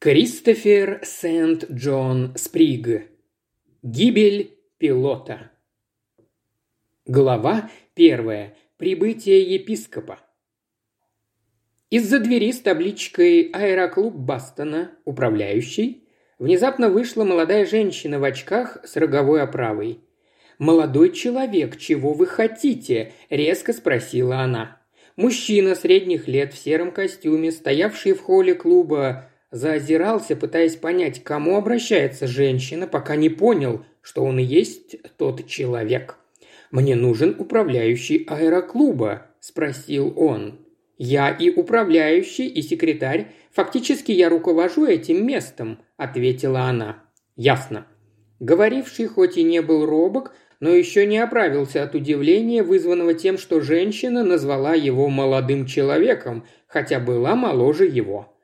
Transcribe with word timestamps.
Кристофер 0.00 1.00
Сент-Джон 1.02 2.32
Сприг. 2.36 3.10
Гибель 3.82 4.56
пилота. 4.78 5.50
Глава 7.04 7.68
первая. 7.94 8.56
Прибытие 8.76 9.42
епископа. 9.54 10.20
Из-за 11.90 12.20
двери 12.20 12.52
с 12.52 12.60
табличкой 12.60 13.50
«Аэроклуб 13.52 14.14
Бастона», 14.14 14.92
управляющий, 15.04 16.06
внезапно 16.38 16.90
вышла 16.90 17.24
молодая 17.24 17.66
женщина 17.66 18.20
в 18.20 18.24
очках 18.24 18.78
с 18.84 18.94
роговой 18.96 19.42
оправой. 19.42 19.98
«Молодой 20.60 21.12
человек, 21.12 21.76
чего 21.76 22.12
вы 22.12 22.26
хотите?»– 22.26 23.14
резко 23.30 23.72
спросила 23.72 24.38
она. 24.42 24.80
Мужчина 25.16 25.74
средних 25.74 26.28
лет 26.28 26.54
в 26.54 26.56
сером 26.56 26.92
костюме, 26.92 27.50
стоявший 27.50 28.12
в 28.12 28.20
холле 28.20 28.54
клуба 28.54 29.28
заозирался, 29.50 30.36
пытаясь 30.36 30.76
понять, 30.76 31.22
к 31.22 31.26
кому 31.26 31.56
обращается 31.56 32.26
женщина, 32.26 32.86
пока 32.86 33.16
не 33.16 33.28
понял, 33.28 33.84
что 34.02 34.24
он 34.24 34.38
и 34.38 34.42
есть 34.42 34.96
тот 35.16 35.46
человек. 35.46 36.18
«Мне 36.70 36.96
нужен 36.96 37.34
управляющий 37.38 38.24
аэроклуба»,– 38.28 39.26
спросил 39.40 40.12
он. 40.16 40.58
«Я 40.98 41.30
и 41.30 41.50
управляющий, 41.50 42.46
и 42.46 42.60
секретарь. 42.60 43.28
Фактически 43.52 44.12
я 44.12 44.28
руковожу 44.28 44.84
этим 44.84 45.26
местом»,– 45.26 45.78
ответила 45.96 46.62
она. 46.62 47.04
«Ясно». 47.36 47.86
Говоривший 48.40 49.06
хоть 49.06 49.36
и 49.36 49.42
не 49.42 49.62
был 49.62 49.86
робок, 49.86 50.32
но 50.60 50.70
еще 50.70 51.06
не 51.06 51.18
оправился 51.18 51.82
от 51.82 51.94
удивления, 51.94 52.62
вызванного 52.62 53.14
тем, 53.14 53.38
что 53.38 53.60
женщина 53.60 54.24
назвала 54.24 54.74
его 54.74 55.08
молодым 55.08 55.66
человеком, 55.66 56.44
хотя 56.66 57.00
была 57.00 57.34
моложе 57.34 57.86
его. 57.86 58.37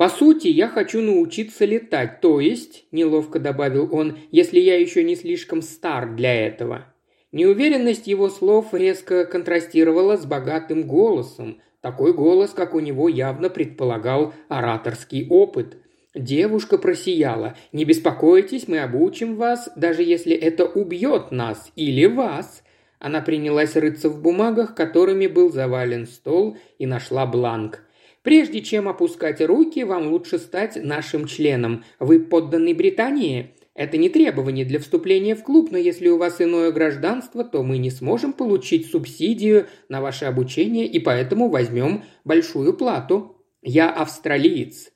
По 0.00 0.08
сути, 0.08 0.48
я 0.48 0.66
хочу 0.66 1.02
научиться 1.02 1.66
летать, 1.66 2.22
то 2.22 2.40
есть, 2.40 2.86
неловко 2.90 3.38
добавил 3.38 3.86
он, 3.94 4.16
если 4.30 4.58
я 4.58 4.80
еще 4.80 5.04
не 5.04 5.14
слишком 5.14 5.60
стар 5.60 6.14
для 6.14 6.46
этого. 6.46 6.86
Неуверенность 7.32 8.06
его 8.06 8.30
слов 8.30 8.72
резко 8.72 9.26
контрастировала 9.26 10.16
с 10.16 10.24
богатым 10.24 10.84
голосом. 10.84 11.60
Такой 11.82 12.14
голос, 12.14 12.52
как 12.52 12.74
у 12.74 12.80
него, 12.80 13.10
явно 13.10 13.50
предполагал 13.50 14.32
ораторский 14.48 15.26
опыт. 15.28 15.76
Девушка 16.14 16.78
просияла. 16.78 17.54
«Не 17.72 17.84
беспокойтесь, 17.84 18.68
мы 18.68 18.78
обучим 18.78 19.36
вас, 19.36 19.68
даже 19.76 20.02
если 20.02 20.34
это 20.34 20.64
убьет 20.64 21.30
нас 21.30 21.70
или 21.76 22.06
вас». 22.06 22.62
Она 23.00 23.20
принялась 23.20 23.76
рыться 23.76 24.08
в 24.08 24.22
бумагах, 24.22 24.74
которыми 24.74 25.26
был 25.26 25.52
завален 25.52 26.06
стол, 26.06 26.56
и 26.78 26.86
нашла 26.86 27.26
бланк– 27.26 27.82
Прежде 28.22 28.60
чем 28.60 28.88
опускать 28.88 29.40
руки, 29.40 29.82
вам 29.82 30.08
лучше 30.08 30.38
стать 30.38 30.76
нашим 30.82 31.26
членом. 31.26 31.84
Вы 31.98 32.20
подданный 32.20 32.74
Британии? 32.74 33.54
Это 33.74 33.96
не 33.96 34.10
требование 34.10 34.66
для 34.66 34.78
вступления 34.78 35.34
в 35.34 35.42
клуб, 35.42 35.70
но 35.70 35.78
если 35.78 36.08
у 36.08 36.18
вас 36.18 36.40
иное 36.40 36.70
гражданство, 36.70 37.44
то 37.44 37.62
мы 37.62 37.78
не 37.78 37.90
сможем 37.90 38.34
получить 38.34 38.90
субсидию 38.90 39.68
на 39.88 40.02
ваше 40.02 40.26
обучение 40.26 40.86
и 40.86 40.98
поэтому 40.98 41.48
возьмем 41.48 42.04
большую 42.24 42.74
плату. 42.74 43.36
Я 43.62 43.90
австралиец». 43.90 44.92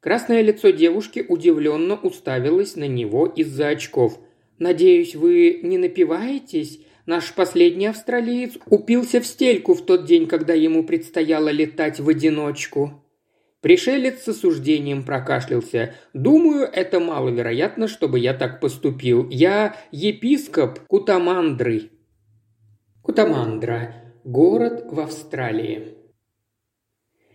Красное 0.00 0.42
лицо 0.42 0.70
девушки 0.70 1.24
удивленно 1.26 1.96
уставилось 1.96 2.76
на 2.76 2.86
него 2.86 3.26
из-за 3.26 3.68
очков. 3.68 4.20
«Надеюсь, 4.58 5.16
вы 5.16 5.60
не 5.62 5.78
напиваетесь?» 5.78 6.80
Наш 7.06 7.32
последний 7.34 7.86
австралиец 7.86 8.54
упился 8.66 9.20
в 9.20 9.26
стельку 9.26 9.74
в 9.74 9.86
тот 9.86 10.06
день, 10.06 10.26
когда 10.26 10.54
ему 10.54 10.84
предстояло 10.84 11.48
летать 11.48 12.00
в 12.00 12.08
одиночку. 12.08 13.04
Пришелец 13.60 14.24
с 14.24 14.28
осуждением 14.28 15.04
прокашлялся. 15.04 15.94
«Думаю, 16.12 16.68
это 16.70 16.98
маловероятно, 16.98 17.86
чтобы 17.86 18.18
я 18.18 18.34
так 18.34 18.60
поступил. 18.60 19.28
Я 19.30 19.76
епископ 19.92 20.80
Кутамандры». 20.88 21.90
Кутамандра– 23.02 23.94
город 24.24 24.86
в 24.90 24.98
Австралии. 24.98 25.94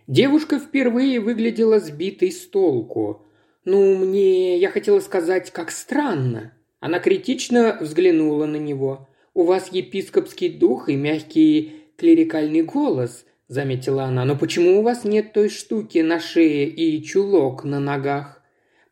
Девушка 0.06 0.58
впервые 0.58 1.18
выглядела 1.20 1.80
сбитой 1.80 2.30
с 2.30 2.46
толку. 2.46 3.26
«Ну, 3.64 3.96
мне... 3.96 4.58
я 4.58 4.70
хотела 4.70 5.00
сказать, 5.00 5.50
как 5.50 5.70
странно». 5.70 6.52
Она 6.78 6.98
критично 6.98 7.78
взглянула 7.80 8.44
на 8.44 8.56
него. 8.56 9.08
У 9.34 9.44
вас 9.44 9.72
епископский 9.72 10.50
дух 10.50 10.90
и 10.90 10.96
мягкий 10.96 11.72
клерикальный 11.96 12.62
голос»,– 12.62 13.24
заметила 13.48 14.04
она. 14.04 14.26
«Но 14.26 14.36
почему 14.36 14.78
у 14.78 14.82
вас 14.82 15.04
нет 15.04 15.32
той 15.32 15.48
штуки 15.48 15.98
на 15.98 16.20
шее 16.20 16.68
и 16.68 17.02
чулок 17.02 17.64
на 17.64 17.80
ногах? 17.80 18.42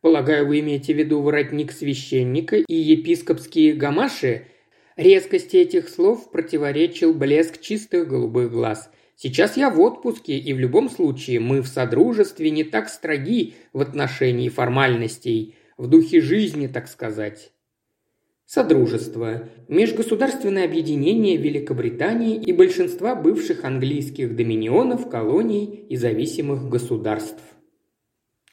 Полагаю, 0.00 0.46
вы 0.46 0.60
имеете 0.60 0.94
в 0.94 0.96
виду 0.96 1.20
воротник 1.20 1.72
священника 1.72 2.56
и 2.56 2.74
епископские 2.74 3.74
гамаши?» 3.74 4.46
Резкости 4.96 5.58
этих 5.58 5.90
слов 5.90 6.30
противоречил 6.30 7.12
блеск 7.12 7.60
чистых 7.60 8.08
голубых 8.08 8.50
глаз. 8.50 8.90
«Сейчас 9.16 9.58
я 9.58 9.68
в 9.68 9.78
отпуске, 9.78 10.38
и 10.38 10.54
в 10.54 10.58
любом 10.58 10.88
случае 10.88 11.40
мы 11.40 11.60
в 11.60 11.68
содружестве 11.68 12.50
не 12.50 12.64
так 12.64 12.88
строги 12.88 13.56
в 13.74 13.82
отношении 13.82 14.48
формальностей, 14.48 15.56
в 15.76 15.86
духе 15.86 16.22
жизни, 16.22 16.66
так 16.66 16.88
сказать». 16.88 17.52
Содружество– 18.52 19.48
межгосударственное 19.68 20.64
объединение 20.64 21.36
Великобритании 21.36 22.34
и 22.34 22.52
большинства 22.52 23.14
бывших 23.14 23.62
английских 23.64 24.34
доминионов, 24.34 25.08
колоний 25.08 25.86
и 25.88 25.94
зависимых 25.94 26.68
государств. 26.68 27.40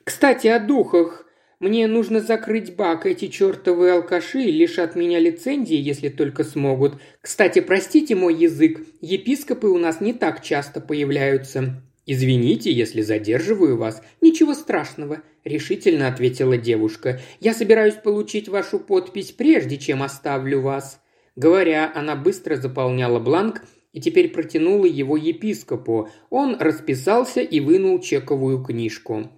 Кстати, 0.03 0.45
о 0.45 0.59
духах. 0.59 1.25
Мне 1.59 1.87
нужно 1.87 2.19
закрыть 2.19 2.75
бак. 2.75 3.07
Эти 3.07 3.25
чертовы 3.25 3.89
алкаши 3.89 4.43
лишат 4.43 4.95
меня 4.95 5.17
лицензии, 5.17 5.77
если 5.77 6.09
только 6.09 6.43
смогут. 6.43 7.01
Кстати, 7.19 7.61
простите 7.61 8.13
мой 8.13 8.35
язык, 8.35 8.79
епископы 9.01 9.65
у 9.65 9.79
нас 9.79 9.99
не 9.99 10.13
так 10.13 10.43
часто 10.43 10.79
появляются. 10.79 11.81
«Извините, 12.09 12.71
если 12.71 13.01
задерживаю 13.01 13.77
вас. 13.77 14.01
Ничего 14.21 14.53
страшного»,– 14.53 15.23
решительно 15.43 16.07
ответила 16.07 16.57
девушка. 16.57 17.19
«Я 17.41 17.53
собираюсь 17.53 17.95
получить 17.95 18.47
вашу 18.47 18.79
подпись, 18.79 19.33
прежде 19.33 19.77
чем 19.77 20.01
оставлю 20.01 20.61
вас». 20.61 21.01
Говоря, 21.35 21.91
она 21.93 22.15
быстро 22.15 22.55
заполняла 22.55 23.19
бланк 23.19 23.61
и 23.91 23.99
теперь 23.99 24.29
протянула 24.29 24.85
его 24.85 25.17
епископу. 25.17 26.09
Он 26.29 26.55
расписался 26.59 27.41
и 27.41 27.59
вынул 27.59 27.99
чековую 27.99 28.63
книжку. 28.63 29.29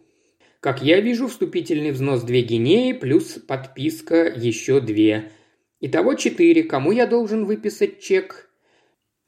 «Как 0.59 0.83
я 0.83 1.01
вижу, 1.01 1.27
вступительный 1.27 1.91
взнос 1.91 2.21
две 2.21 2.43
гинеи 2.43 2.93
плюс 2.93 3.39
подписка 3.47 4.27
еще 4.27 4.79
две. 4.79 5.31
Итого 5.81 6.13
четыре. 6.13 6.63
Кому 6.63 6.91
я 6.91 7.07
должен 7.07 7.45
выписать 7.45 7.99
чек?» 7.99 8.48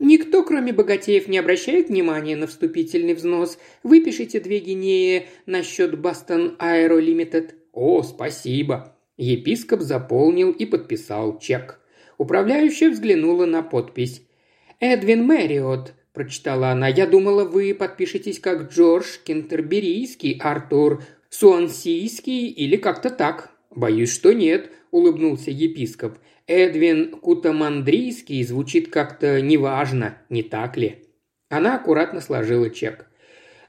Никто, 0.03 0.43
кроме 0.43 0.73
богатеев, 0.73 1.27
не 1.27 1.37
обращает 1.37 1.89
внимания 1.89 2.35
на 2.35 2.47
вступительный 2.47 3.13
взнос. 3.13 3.59
Выпишите 3.83 4.39
две 4.39 4.57
гинеи 4.57 5.27
на 5.45 5.61
счет 5.61 5.95
Бастон 5.99 6.55
Аэро 6.57 6.97
Лимитед. 6.97 7.53
О, 7.71 8.01
спасибо. 8.01 8.97
Епископ 9.17 9.81
заполнил 9.81 10.49
и 10.49 10.65
подписал 10.65 11.37
чек. 11.37 11.79
Управляющая 12.17 12.89
взглянула 12.89 13.45
на 13.45 13.61
подпись. 13.61 14.23
«Эдвин 14.79 15.23
Мэриот»,– 15.23 15.93
прочитала 16.13 16.69
она. 16.69 16.87
«Я 16.87 17.05
думала, 17.05 17.45
вы 17.45 17.75
подпишетесь 17.75 18.39
как 18.39 18.71
Джордж 18.71 19.19
Кентерберийский, 19.23 20.39
Артур 20.41 21.03
Суансийский 21.29 22.47
или 22.47 22.75
как-то 22.75 23.11
так». 23.11 23.51
«Боюсь, 23.69 24.11
что 24.11 24.33
нет»,– 24.33 24.71
улыбнулся 24.91 25.51
епископ. 25.51 26.17
Эдвин 26.47 27.11
Кутамандрийский 27.11 28.43
звучит 28.43 28.91
как-то 28.91 29.41
неважно, 29.41 30.17
не 30.29 30.43
так 30.43 30.77
ли? 30.77 31.03
Она 31.49 31.75
аккуратно 31.75 32.21
сложила 32.21 32.69
чек. 32.69 33.07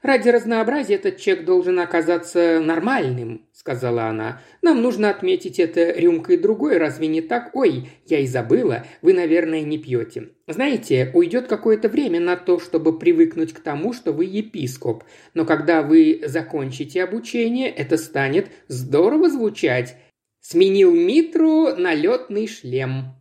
«Ради 0.03 0.27
разнообразия 0.27 0.95
этот 0.95 1.15
чек 1.15 1.45
должен 1.45 1.79
оказаться 1.79 2.59
нормальным»,– 2.59 3.45
сказала 3.53 4.07
она. 4.07 4.41
«Нам 4.61 4.81
нужно 4.81 5.09
отметить 5.09 5.59
это 5.59 5.91
рюмкой 5.91 6.35
другой, 6.35 6.77
разве 6.77 7.07
не 7.07 7.21
так? 7.21 7.55
Ой, 7.55 7.87
я 8.05 8.19
и 8.19 8.27
забыла, 8.27 8.85
вы, 9.01 9.13
наверное, 9.13 9.61
не 9.61 9.77
пьете. 9.77 10.31
Знаете, 10.45 11.09
уйдет 11.13 11.47
какое-то 11.47 11.87
время 11.87 12.19
на 12.19 12.35
то, 12.35 12.59
чтобы 12.59 12.99
привыкнуть 12.99 13.53
к 13.53 13.61
тому, 13.61 13.93
что 13.93 14.11
вы 14.11 14.25
епископ. 14.25 15.05
Но 15.33 15.45
когда 15.45 15.81
вы 15.81 16.21
закончите 16.25 17.01
обучение, 17.01 17.69
это 17.69 17.95
станет 17.95 18.49
здорово 18.67 19.29
звучать. 19.29 19.95
Сменил 20.45 20.91
Митру 20.93 21.73
на 21.77 21.93
летный 21.93 22.47
шлем. 22.47 23.15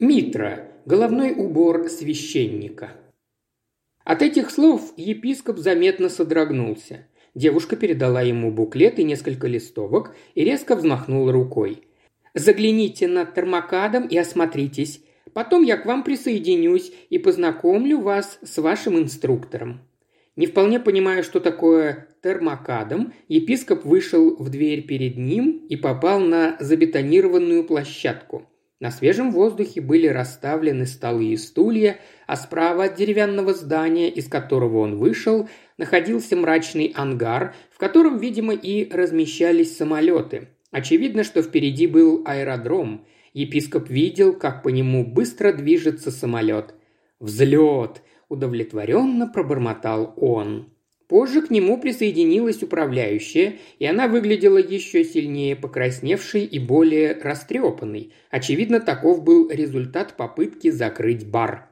Митра– 0.00 0.66
головной 0.84 1.30
убор 1.30 1.88
священника. 1.88 2.90
От 4.02 4.20
этих 4.20 4.50
слов 4.50 4.92
епископ 4.96 5.58
заметно 5.58 6.08
содрогнулся. 6.08 7.06
Девушка 7.36 7.76
передала 7.76 8.20
ему 8.20 8.50
буклет 8.50 8.98
и 8.98 9.04
несколько 9.04 9.46
листовок 9.46 10.16
и 10.34 10.42
резко 10.42 10.74
взмахнула 10.74 11.30
рукой. 11.30 11.84
«Загляните 12.34 13.06
над 13.06 13.34
термокадом 13.34 14.08
и 14.08 14.16
осмотритесь. 14.16 15.04
Потом 15.32 15.62
я 15.62 15.76
к 15.76 15.86
вам 15.86 16.02
присоединюсь 16.02 16.92
и 17.10 17.18
познакомлю 17.18 18.00
вас 18.00 18.40
с 18.42 18.58
вашим 18.58 18.98
инструктором». 18.98 19.82
Не 20.36 20.46
вполне 20.46 20.80
понимая, 20.80 21.22
что 21.22 21.40
такое 21.40 22.08
термокадом, 22.22 23.12
епископ 23.28 23.84
вышел 23.84 24.34
в 24.36 24.48
дверь 24.48 24.82
перед 24.86 25.18
ним 25.18 25.66
и 25.68 25.76
попал 25.76 26.20
на 26.20 26.56
забетонированную 26.58 27.64
площадку. 27.64 28.48
На 28.80 28.90
свежем 28.90 29.30
воздухе 29.30 29.80
были 29.80 30.08
расставлены 30.08 30.86
столы 30.86 31.26
и 31.26 31.36
стулья, 31.36 31.98
а 32.26 32.34
справа 32.34 32.84
от 32.84 32.96
деревянного 32.96 33.52
здания, 33.54 34.10
из 34.10 34.26
которого 34.26 34.78
он 34.78 34.96
вышел, 34.96 35.48
находился 35.78 36.34
мрачный 36.34 36.92
ангар, 36.96 37.54
в 37.70 37.78
котором, 37.78 38.18
видимо, 38.18 38.54
и 38.54 38.90
размещались 38.90 39.76
самолеты. 39.76 40.48
Очевидно, 40.72 41.22
что 41.22 41.42
впереди 41.42 41.86
был 41.86 42.22
аэродром. 42.24 43.06
Епископ 43.34 43.88
видел, 43.88 44.32
как 44.32 44.62
по 44.62 44.68
нему 44.70 45.06
быстро 45.06 45.52
движется 45.52 46.10
самолет. 46.10 46.74
«Взлет!»– 47.20 48.02
удовлетворенно 48.32 49.28
пробормотал 49.28 50.14
он. 50.16 50.72
Позже 51.06 51.42
к 51.42 51.50
нему 51.50 51.78
присоединилась 51.78 52.62
управляющая, 52.62 53.56
и 53.78 53.84
она 53.84 54.08
выглядела 54.08 54.56
еще 54.56 55.04
сильнее 55.04 55.54
покрасневшей 55.54 56.44
и 56.44 56.58
более 56.58 57.12
растрепанной. 57.12 58.14
Очевидно, 58.30 58.80
таков 58.80 59.22
был 59.22 59.50
результат 59.50 60.16
попытки 60.16 60.70
закрыть 60.70 61.26
бар. 61.26 61.68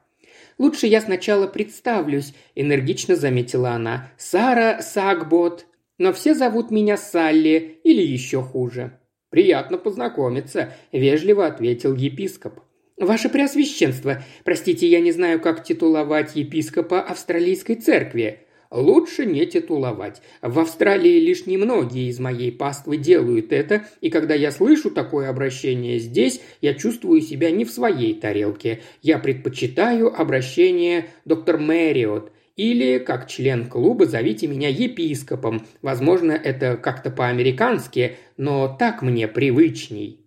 «Лучше 0.59 0.85
я 0.85 1.01
сначала 1.01 1.47
представлюсь»,– 1.47 2.35
энергично 2.55 3.15
заметила 3.15 3.71
она. 3.71 4.11
«Сара 4.15 4.79
Сагбот. 4.79 5.65
Но 5.97 6.13
все 6.13 6.35
зовут 6.35 6.69
меня 6.69 6.95
Салли 6.97 7.79
или 7.83 8.03
еще 8.03 8.43
хуже». 8.43 8.99
«Приятно 9.31 9.79
познакомиться»,– 9.79 10.73
вежливо 10.91 11.47
ответил 11.47 11.95
епископ. 11.95 12.59
«Ваше 12.97 13.29
Преосвященство, 13.29 14.23
простите, 14.43 14.87
я 14.87 14.99
не 14.99 15.11
знаю, 15.11 15.39
как 15.39 15.63
титуловать 15.63 16.35
епископа 16.35 17.01
Австралийской 17.01 17.75
церкви. 17.75 18.39
Лучше 18.71 19.25
не 19.25 19.45
титуловать. 19.45 20.21
В 20.41 20.57
Австралии 20.59 21.19
лишь 21.19 21.45
немногие 21.45 22.07
из 22.07 22.19
моей 22.19 22.53
паствы 22.53 22.95
делают 22.95 23.51
это, 23.51 23.85
и 23.99 24.09
когда 24.09 24.33
я 24.33 24.49
слышу 24.49 24.91
такое 24.91 25.29
обращение 25.29 25.99
здесь, 25.99 26.41
я 26.61 26.73
чувствую 26.73 27.21
себя 27.21 27.51
не 27.51 27.65
в 27.65 27.71
своей 27.71 28.13
тарелке. 28.13 28.81
Я 29.01 29.19
предпочитаю 29.19 30.13
обращение 30.17 31.07
доктор 31.25 31.57
Мэриот, 31.57 32.31
или, 32.55 32.97
как 32.99 33.27
член 33.27 33.67
клуба, 33.67 34.05
зовите 34.05 34.47
меня 34.47 34.69
епископом. 34.69 35.65
Возможно, 35.81 36.31
это 36.31 36.77
как-то 36.77 37.09
по-американски, 37.09 38.17
но 38.37 38.73
так 38.77 39.01
мне 39.01 39.27
привычней. 39.27 40.25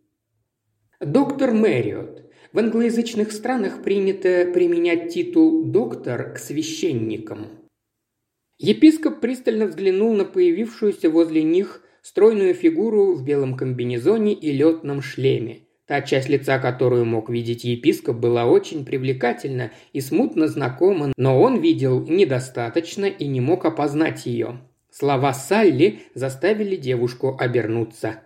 Доктор 1.00 1.52
Мэриот. 1.52 2.23
В 2.54 2.58
англоязычных 2.60 3.32
странах 3.32 3.82
принято 3.82 4.48
применять 4.54 5.12
титул 5.12 5.64
«доктор» 5.64 6.34
к 6.34 6.38
священникам. 6.38 7.48
Епископ 8.58 9.18
пристально 9.18 9.66
взглянул 9.66 10.14
на 10.14 10.24
появившуюся 10.24 11.10
возле 11.10 11.42
них 11.42 11.82
стройную 12.00 12.54
фигуру 12.54 13.16
в 13.16 13.24
белом 13.24 13.56
комбинезоне 13.56 14.34
и 14.34 14.52
летном 14.52 15.02
шлеме. 15.02 15.62
Та 15.86 16.00
часть 16.02 16.28
лица, 16.28 16.60
которую 16.60 17.06
мог 17.06 17.28
видеть 17.28 17.64
епископ, 17.64 18.18
была 18.18 18.46
очень 18.46 18.84
привлекательна 18.84 19.72
и 19.92 20.00
смутно 20.00 20.46
знакома, 20.46 21.12
но 21.16 21.42
он 21.42 21.60
видел 21.60 22.06
недостаточно 22.06 23.06
и 23.06 23.26
не 23.26 23.40
мог 23.40 23.64
опознать 23.64 24.26
ее. 24.26 24.60
Слова 24.92 25.34
Салли 25.34 26.02
заставили 26.14 26.76
девушку 26.76 27.36
обернуться. 27.36 28.20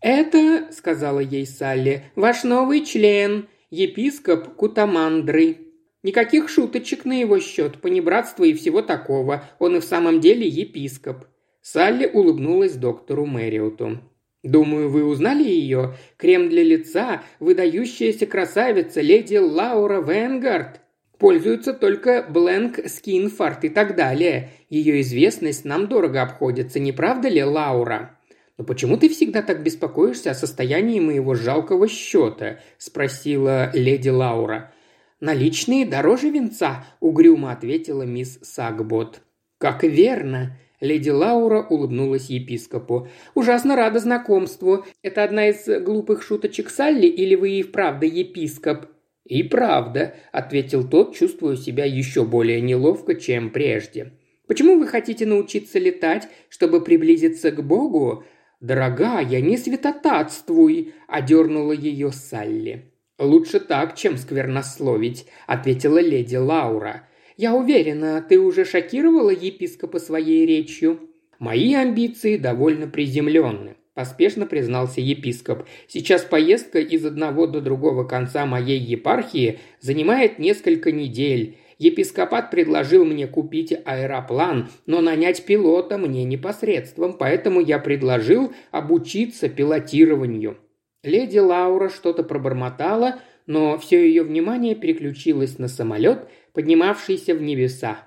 «Это,— 0.00 0.66
сказала 0.72 1.20
ей 1.20 1.46
Салли,— 1.46 2.02
ваш 2.16 2.42
новый 2.42 2.84
член, 2.84 3.46
епископ 3.70 4.54
Кутамандры. 4.54 5.58
Никаких 6.02 6.48
шуточек 6.48 7.04
на 7.04 7.20
его 7.20 7.38
счет, 7.40 7.80
понебратства 7.80 8.44
и 8.44 8.54
всего 8.54 8.82
такого. 8.82 9.44
Он 9.58 9.76
и 9.76 9.80
в 9.80 9.84
самом 9.84 10.20
деле 10.20 10.46
епископ». 10.46 11.24
Салли 11.62 12.06
улыбнулась 12.06 12.74
доктору 12.74 13.26
Мэриоту. 13.26 14.00
«Думаю, 14.42 14.88
вы 14.88 15.04
узнали 15.04 15.44
ее? 15.44 15.94
Крем 16.16 16.48
для 16.48 16.62
лица, 16.62 17.22
выдающаяся 17.38 18.26
красавица, 18.26 19.02
леди 19.02 19.36
Лаура 19.36 20.00
Венгард. 20.00 20.80
Пользуются 21.18 21.74
только 21.74 22.24
Бленк, 22.26 22.78
Скинфарт 22.88 23.64
и 23.64 23.68
так 23.68 23.94
далее. 23.94 24.52
Ее 24.70 25.02
известность 25.02 25.66
нам 25.66 25.86
дорого 25.86 26.22
обходится, 26.22 26.80
не 26.80 26.92
правда 26.92 27.28
ли, 27.28 27.44
Лаура?» 27.44 28.16
«Но 28.60 28.66
почему 28.66 28.98
ты 28.98 29.08
всегда 29.08 29.40
так 29.40 29.62
беспокоишься 29.62 30.32
о 30.32 30.34
состоянии 30.34 31.00
моего 31.00 31.34
жалкого 31.34 31.88
счета?»– 31.88 32.58
спросила 32.76 33.70
леди 33.72 34.10
Лаура. 34.10 34.74
«Наличные 35.18 35.86
дороже 35.86 36.28
венца»,– 36.28 36.84
угрюмо 37.00 37.52
ответила 37.52 38.02
мисс 38.02 38.38
Сагбот. 38.42 39.22
«Как 39.56 39.82
верно!»– 39.82 40.58
леди 40.82 41.08
Лаура 41.08 41.62
улыбнулась 41.62 42.28
епископу. 42.28 43.08
«Ужасно 43.34 43.76
рада 43.76 43.98
знакомству. 43.98 44.84
Это 45.02 45.24
одна 45.24 45.48
из 45.48 45.66
глупых 45.82 46.22
шуточек 46.22 46.68
Салли 46.68 47.06
или 47.06 47.36
вы 47.36 47.52
и 47.52 47.62
вправду 47.62 48.04
епископ?» 48.04 48.88
«И 49.24 49.42
правда»,– 49.42 50.16
ответил 50.32 50.86
тот, 50.86 51.16
чувствуя 51.16 51.56
себя 51.56 51.86
еще 51.86 52.26
более 52.26 52.60
неловко, 52.60 53.14
чем 53.14 53.48
прежде. 53.48 54.12
«Почему 54.46 54.78
вы 54.78 54.86
хотите 54.86 55.24
научиться 55.24 55.78
летать, 55.78 56.28
чтобы 56.50 56.84
приблизиться 56.84 57.52
к 57.52 57.64
Богу?» 57.64 58.26
«Дорогая, 58.60 59.40
не 59.40 59.56
святотатствуй!»– 59.56 60.92
одернула 61.08 61.72
ее 61.72 62.12
Салли. 62.12 62.92
«Лучше 63.18 63.58
так, 63.58 63.96
чем 63.96 64.18
сквернословить»,– 64.18 65.26
ответила 65.46 65.98
леди 65.98 66.36
Лаура. 66.36 67.08
«Я 67.38 67.54
уверена, 67.54 68.24
ты 68.26 68.38
уже 68.38 68.66
шокировала 68.66 69.30
епископа 69.30 69.98
своей 69.98 70.44
речью». 70.44 71.00
«Мои 71.38 71.72
амбиции 71.72 72.36
довольно 72.36 72.86
приземленны»,– 72.86 73.76
поспешно 73.94 74.44
признался 74.44 75.00
епископ. 75.00 75.66
«Сейчас 75.88 76.22
поездка 76.22 76.80
из 76.80 77.06
одного 77.06 77.46
до 77.46 77.62
другого 77.62 78.04
конца 78.04 78.44
моей 78.44 78.78
епархии 78.78 79.58
занимает 79.80 80.38
несколько 80.38 80.92
недель. 80.92 81.56
Епископат 81.80 82.50
предложил 82.50 83.06
мне 83.06 83.26
купить 83.26 83.72
аэроплан, 83.72 84.68
но 84.84 85.00
нанять 85.00 85.46
пилота 85.46 85.96
мне 85.96 86.24
непосредством, 86.24 87.14
поэтому 87.14 87.58
я 87.58 87.78
предложил 87.78 88.52
обучиться 88.70 89.48
пилотированию. 89.48 90.58
Леди 91.02 91.38
Лаура 91.38 91.88
что-то 91.88 92.22
пробормотала, 92.22 93.20
но 93.46 93.78
все 93.78 94.06
ее 94.06 94.24
внимание 94.24 94.74
переключилось 94.74 95.58
на 95.58 95.68
самолет, 95.68 96.28
поднимавшийся 96.52 97.34
в 97.34 97.40
небеса. 97.40 98.00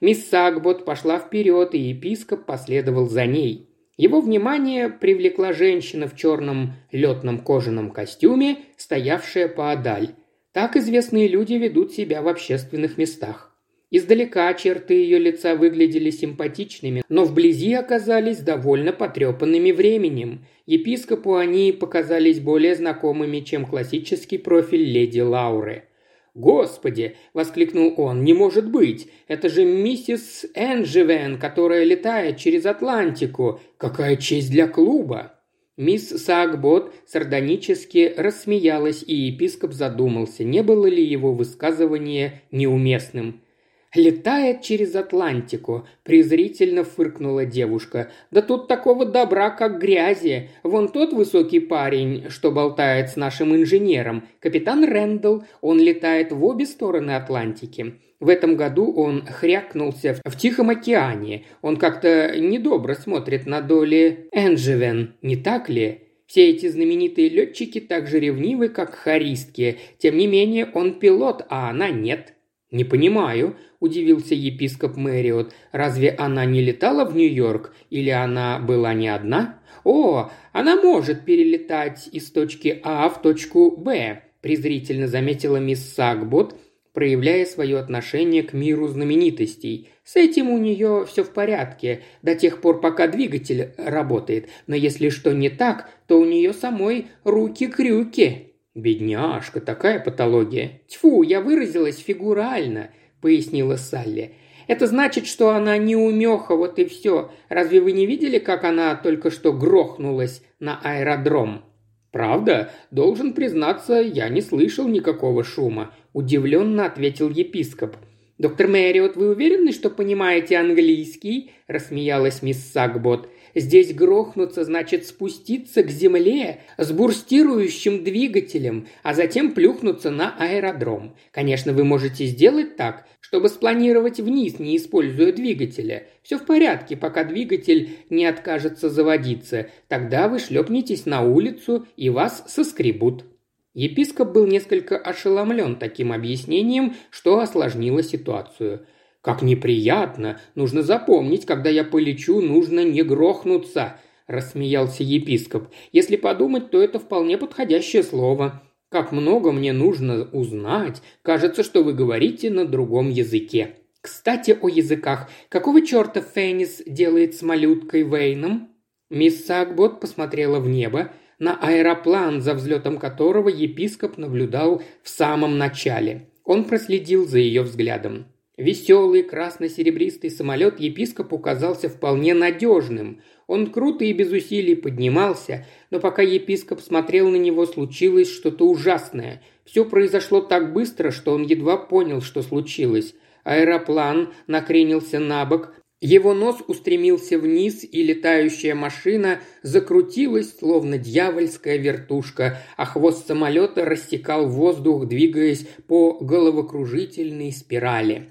Мисс 0.00 0.28
Сагбот 0.28 0.84
пошла 0.84 1.18
вперед, 1.18 1.74
и 1.74 1.78
епископ 1.78 2.46
последовал 2.46 3.08
за 3.08 3.26
ней. 3.26 3.68
Его 3.96 4.20
внимание 4.20 4.88
привлекла 4.88 5.52
женщина 5.52 6.06
в 6.06 6.14
черном 6.14 6.74
летном 6.92 7.38
кожаном 7.40 7.90
костюме, 7.90 8.58
стоявшая 8.76 9.48
поодаль. 9.48 10.10
Так 10.56 10.74
известные 10.74 11.28
люди 11.28 11.52
ведут 11.52 11.92
себя 11.92 12.22
в 12.22 12.28
общественных 12.28 12.96
местах. 12.96 13.54
Издалека 13.90 14.54
черты 14.54 14.94
ее 14.94 15.18
лица 15.18 15.54
выглядели 15.54 16.08
симпатичными, 16.08 17.02
но 17.10 17.26
вблизи 17.26 17.74
оказались 17.74 18.38
довольно 18.38 18.94
потрепанными 18.94 19.70
временем. 19.70 20.46
Епископу 20.64 21.34
они 21.34 21.72
показались 21.72 22.40
более 22.40 22.74
знакомыми, 22.74 23.40
чем 23.40 23.66
классический 23.66 24.38
профиль 24.38 24.82
леди 24.82 25.20
Лауры. 25.20 25.90
«Господи!»– 26.32 27.16
воскликнул 27.34 27.92
он. 27.98 28.24
«Не 28.24 28.32
может 28.32 28.70
быть! 28.70 29.08
Это 29.28 29.50
же 29.50 29.66
миссис 29.66 30.46
Эндживен, 30.54 31.38
которая 31.38 31.84
летает 31.84 32.38
через 32.38 32.64
Атлантику! 32.64 33.60
Какая 33.76 34.16
честь 34.16 34.50
для 34.50 34.66
клуба!» 34.68 35.35
Мисс 35.76 36.08
Сагбот 36.08 36.94
сардонически 37.06 38.14
рассмеялась, 38.16 39.04
и 39.06 39.14
епископ 39.14 39.72
задумался, 39.72 40.42
не 40.42 40.62
было 40.62 40.86
ли 40.86 41.04
его 41.04 41.32
высказывание 41.34 42.42
неуместным– 42.50 43.40
«Летает 43.94 44.62
через 44.62 44.94
Атлантику»,– 44.94 45.86
презрительно 46.02 46.84
фыркнула 46.84 47.46
девушка. 47.46 48.10
«Да 48.30 48.42
тут 48.42 48.68
такого 48.68 49.06
добра, 49.06 49.50
как 49.50 49.80
грязи. 49.80 50.50
Вон 50.62 50.88
тот 50.88 51.12
высокий 51.12 51.60
парень, 51.60 52.26
что 52.28 52.50
болтает 52.50 53.10
с 53.10 53.16
нашим 53.16 53.54
инженером, 53.54 54.24
капитан 54.40 54.84
Рэндалл, 54.84 55.44
он 55.60 55.80
летает 55.80 56.32
в 56.32 56.44
обе 56.44 56.66
стороны 56.66 57.12
Атлантики. 57.12 57.94
В 58.18 58.28
этом 58.28 58.56
году 58.56 58.92
он 58.92 59.24
хрякнулся 59.26 60.16
в 60.24 60.36
Тихом 60.36 60.70
океане. 60.70 61.44
Он 61.62 61.76
как-то 61.76 62.38
недобро 62.38 62.94
смотрит 62.94 63.46
на 63.46 63.60
доли 63.60 64.28
Эндживен, 64.32 65.14
не 65.22 65.36
так 65.36 65.68
ли?» 65.68 66.02
Все 66.26 66.50
эти 66.50 66.68
знаменитые 66.68 67.28
летчики 67.28 67.80
так 67.80 68.08
же 68.08 68.18
ревнивы, 68.18 68.68
как 68.68 68.94
харистки. 68.94 69.78
Тем 69.98 70.18
не 70.18 70.26
менее, 70.26 70.68
он 70.74 70.98
пилот, 70.98 71.46
а 71.48 71.70
она 71.70 71.88
нет. 71.90 72.34
«Не 72.70 72.84
понимаю»,– 72.84 73.56
удивился 73.80 74.34
епископ 74.34 74.96
Мэриот. 74.96 75.54
«Разве 75.70 76.10
она 76.10 76.44
не 76.44 76.60
летала 76.60 77.04
в 77.04 77.14
Нью-Йорк? 77.14 77.74
Или 77.90 78.10
она 78.10 78.58
была 78.58 78.92
не 78.92 79.08
одна?» 79.08 79.60
«О, 79.84 80.30
она 80.52 80.74
может 80.74 81.24
перелетать 81.24 82.08
из 82.10 82.30
точки 82.32 82.80
А 82.82 83.08
в 83.08 83.22
точку 83.22 83.76
Б»,– 83.76 84.22
презрительно 84.40 85.06
заметила 85.06 85.58
мисс 85.58 85.94
Сагбот, 85.94 86.58
проявляя 86.92 87.44
свое 87.44 87.78
отношение 87.78 88.42
к 88.42 88.52
миру 88.52 88.88
знаменитостей. 88.88 89.90
С 90.02 90.16
этим 90.16 90.50
у 90.50 90.58
нее 90.58 91.04
все 91.06 91.22
в 91.22 91.30
порядке, 91.30 92.02
до 92.22 92.34
тех 92.34 92.60
пор, 92.60 92.80
пока 92.80 93.06
двигатель 93.06 93.74
работает. 93.76 94.48
Но 94.66 94.74
если 94.74 95.10
что 95.10 95.32
не 95.32 95.50
так, 95.50 95.90
то 96.06 96.18
у 96.18 96.24
нее 96.24 96.52
самой 96.52 97.08
руки-крюки. 97.22 98.54
«Бедняжка, 98.76 99.60
такая 99.60 99.98
патология». 99.98 100.82
«Тьфу, 100.86 101.22
я 101.22 101.40
выразилась 101.40 101.98
фигурально»,— 101.98 102.90
пояснила 103.20 103.76
Салли. 103.76 104.36
Это 104.66 104.86
значит, 104.86 105.26
что 105.26 105.50
она 105.50 105.78
не 105.78 105.94
умеха, 105.96 106.56
вот 106.56 106.78
и 106.78 106.84
все. 106.84 107.30
Разве 107.48 107.80
вы 107.80 107.92
не 107.92 108.04
видели, 108.06 108.38
как 108.38 108.64
она 108.64 108.94
только 108.96 109.30
что 109.30 109.52
грохнулась 109.52 110.42
на 110.60 110.78
аэродром?» 110.82 111.64
«Правда? 112.10 112.70
Должен 112.90 113.32
признаться, 113.32 113.94
я 113.94 114.28
не 114.28 114.40
слышал 114.40 114.88
никакого 114.88 115.44
шума»,– 115.44 115.94
удивленно 116.12 116.86
ответил 116.86 117.28
епископ. 117.28 117.96
«Доктор 118.38 118.68
Мэриот, 118.68 119.16
вы 119.16 119.30
уверены, 119.30 119.72
что 119.72 119.90
понимаете 119.90 120.58
английский?»– 120.58 121.52
рассмеялась 121.66 122.42
мисс 122.42 122.58
Сагбот. 122.72 123.28
Здесь 123.56 123.94
грохнуться 123.94 124.64
значит 124.64 125.06
спуститься 125.06 125.82
к 125.82 125.88
земле 125.88 126.60
с 126.76 126.92
бурстирующим 126.92 128.04
двигателем, 128.04 128.86
а 129.02 129.14
затем 129.14 129.52
плюхнуться 129.52 130.10
на 130.10 130.36
аэродром. 130.38 131.16
Конечно, 131.30 131.72
вы 131.72 131.84
можете 131.84 132.26
сделать 132.26 132.76
так, 132.76 133.06
чтобы 133.18 133.48
спланировать 133.48 134.20
вниз, 134.20 134.58
не 134.58 134.76
используя 134.76 135.32
двигателя. 135.32 136.06
Все 136.22 136.36
в 136.36 136.44
порядке, 136.44 136.98
пока 136.98 137.24
двигатель 137.24 137.96
не 138.10 138.26
откажется 138.26 138.90
заводиться. 138.90 139.70
Тогда 139.88 140.28
вы 140.28 140.38
шлепнетесь 140.38 141.06
на 141.06 141.22
улицу 141.22 141.86
и 141.96 142.10
вас 142.10 142.44
соскребут. 142.48 143.24
Епископ 143.72 144.32
был 144.32 144.46
несколько 144.46 144.98
ошеломлен 144.98 145.76
таким 145.76 146.12
объяснением, 146.12 146.94
что 147.08 147.38
осложнило 147.38 148.02
ситуацию– 148.02 148.84
«Как 149.26 149.42
неприятно! 149.42 150.38
Нужно 150.54 150.84
запомнить, 150.84 151.46
когда 151.46 151.68
я 151.68 151.82
полечу, 151.82 152.40
нужно 152.40 152.84
не 152.84 153.02
грохнуться!»– 153.02 153.98
рассмеялся 154.28 155.02
епископ. 155.02 155.66
«Если 155.90 156.14
подумать, 156.14 156.70
то 156.70 156.80
это 156.80 157.00
вполне 157.00 157.36
подходящее 157.36 158.04
слово. 158.04 158.62
Как 158.88 159.10
много 159.10 159.50
мне 159.50 159.72
нужно 159.72 160.28
узнать. 160.30 161.02
Кажется, 161.22 161.64
что 161.64 161.82
вы 161.82 161.92
говорите 161.92 162.50
на 162.50 162.66
другом 162.66 163.10
языке. 163.10 163.74
Кстати, 164.00 164.56
о 164.62 164.68
языках. 164.68 165.28
Какого 165.48 165.84
черта 165.84 166.20
Феннис 166.20 166.84
делает 166.86 167.34
с 167.34 167.42
малюткой 167.42 168.04
Вейном?» 168.04 168.68
Мисс 169.10 169.44
Сагбот 169.44 170.00
посмотрела 170.00 170.60
в 170.60 170.68
небо, 170.68 171.10
на 171.40 171.58
аэроплан, 171.60 172.42
за 172.42 172.54
взлетом 172.54 172.96
которого 172.96 173.48
епископ 173.48 174.18
наблюдал 174.18 174.82
в 175.02 175.08
самом 175.08 175.58
начале. 175.58 176.30
Он 176.44 176.62
проследил 176.62 177.26
за 177.26 177.40
ее 177.40 177.62
взглядом. 177.62 178.26
Веселый 178.56 179.22
красно-серебристый 179.22 180.30
самолет 180.30 180.80
епископу 180.80 181.38
казался 181.38 181.90
вполне 181.90 182.32
надежным. 182.32 183.20
Он 183.46 183.70
круто 183.70 184.04
и 184.04 184.14
без 184.14 184.32
усилий 184.32 184.74
поднимался, 184.74 185.66
но 185.90 186.00
пока 186.00 186.22
епископ 186.22 186.80
смотрел 186.80 187.28
на 187.28 187.36
него, 187.36 187.66
случилось 187.66 188.32
что-то 188.32 188.66
ужасное. 188.66 189.42
Все 189.66 189.84
произошло 189.84 190.40
так 190.40 190.72
быстро, 190.72 191.10
что 191.10 191.34
он 191.34 191.42
едва 191.42 191.76
понял, 191.76 192.22
что 192.22 192.40
случилось. 192.40 193.14
Аэроплан 193.44 194.32
накренился 194.46 195.18
на 195.18 195.44
бок, 195.44 195.74
его 196.00 196.32
нос 196.32 196.56
устремился 196.66 197.38
вниз, 197.38 197.84
и 197.84 198.02
летающая 198.02 198.74
машина 198.74 199.40
закрутилась, 199.62 200.56
словно 200.58 200.98
дьявольская 200.98 201.76
вертушка, 201.76 202.62
а 202.76 202.86
хвост 202.86 203.26
самолета 203.26 203.84
рассекал 203.84 204.48
воздух, 204.48 205.06
двигаясь 205.06 205.66
по 205.86 206.18
головокружительной 206.20 207.52
спирали. 207.52 208.30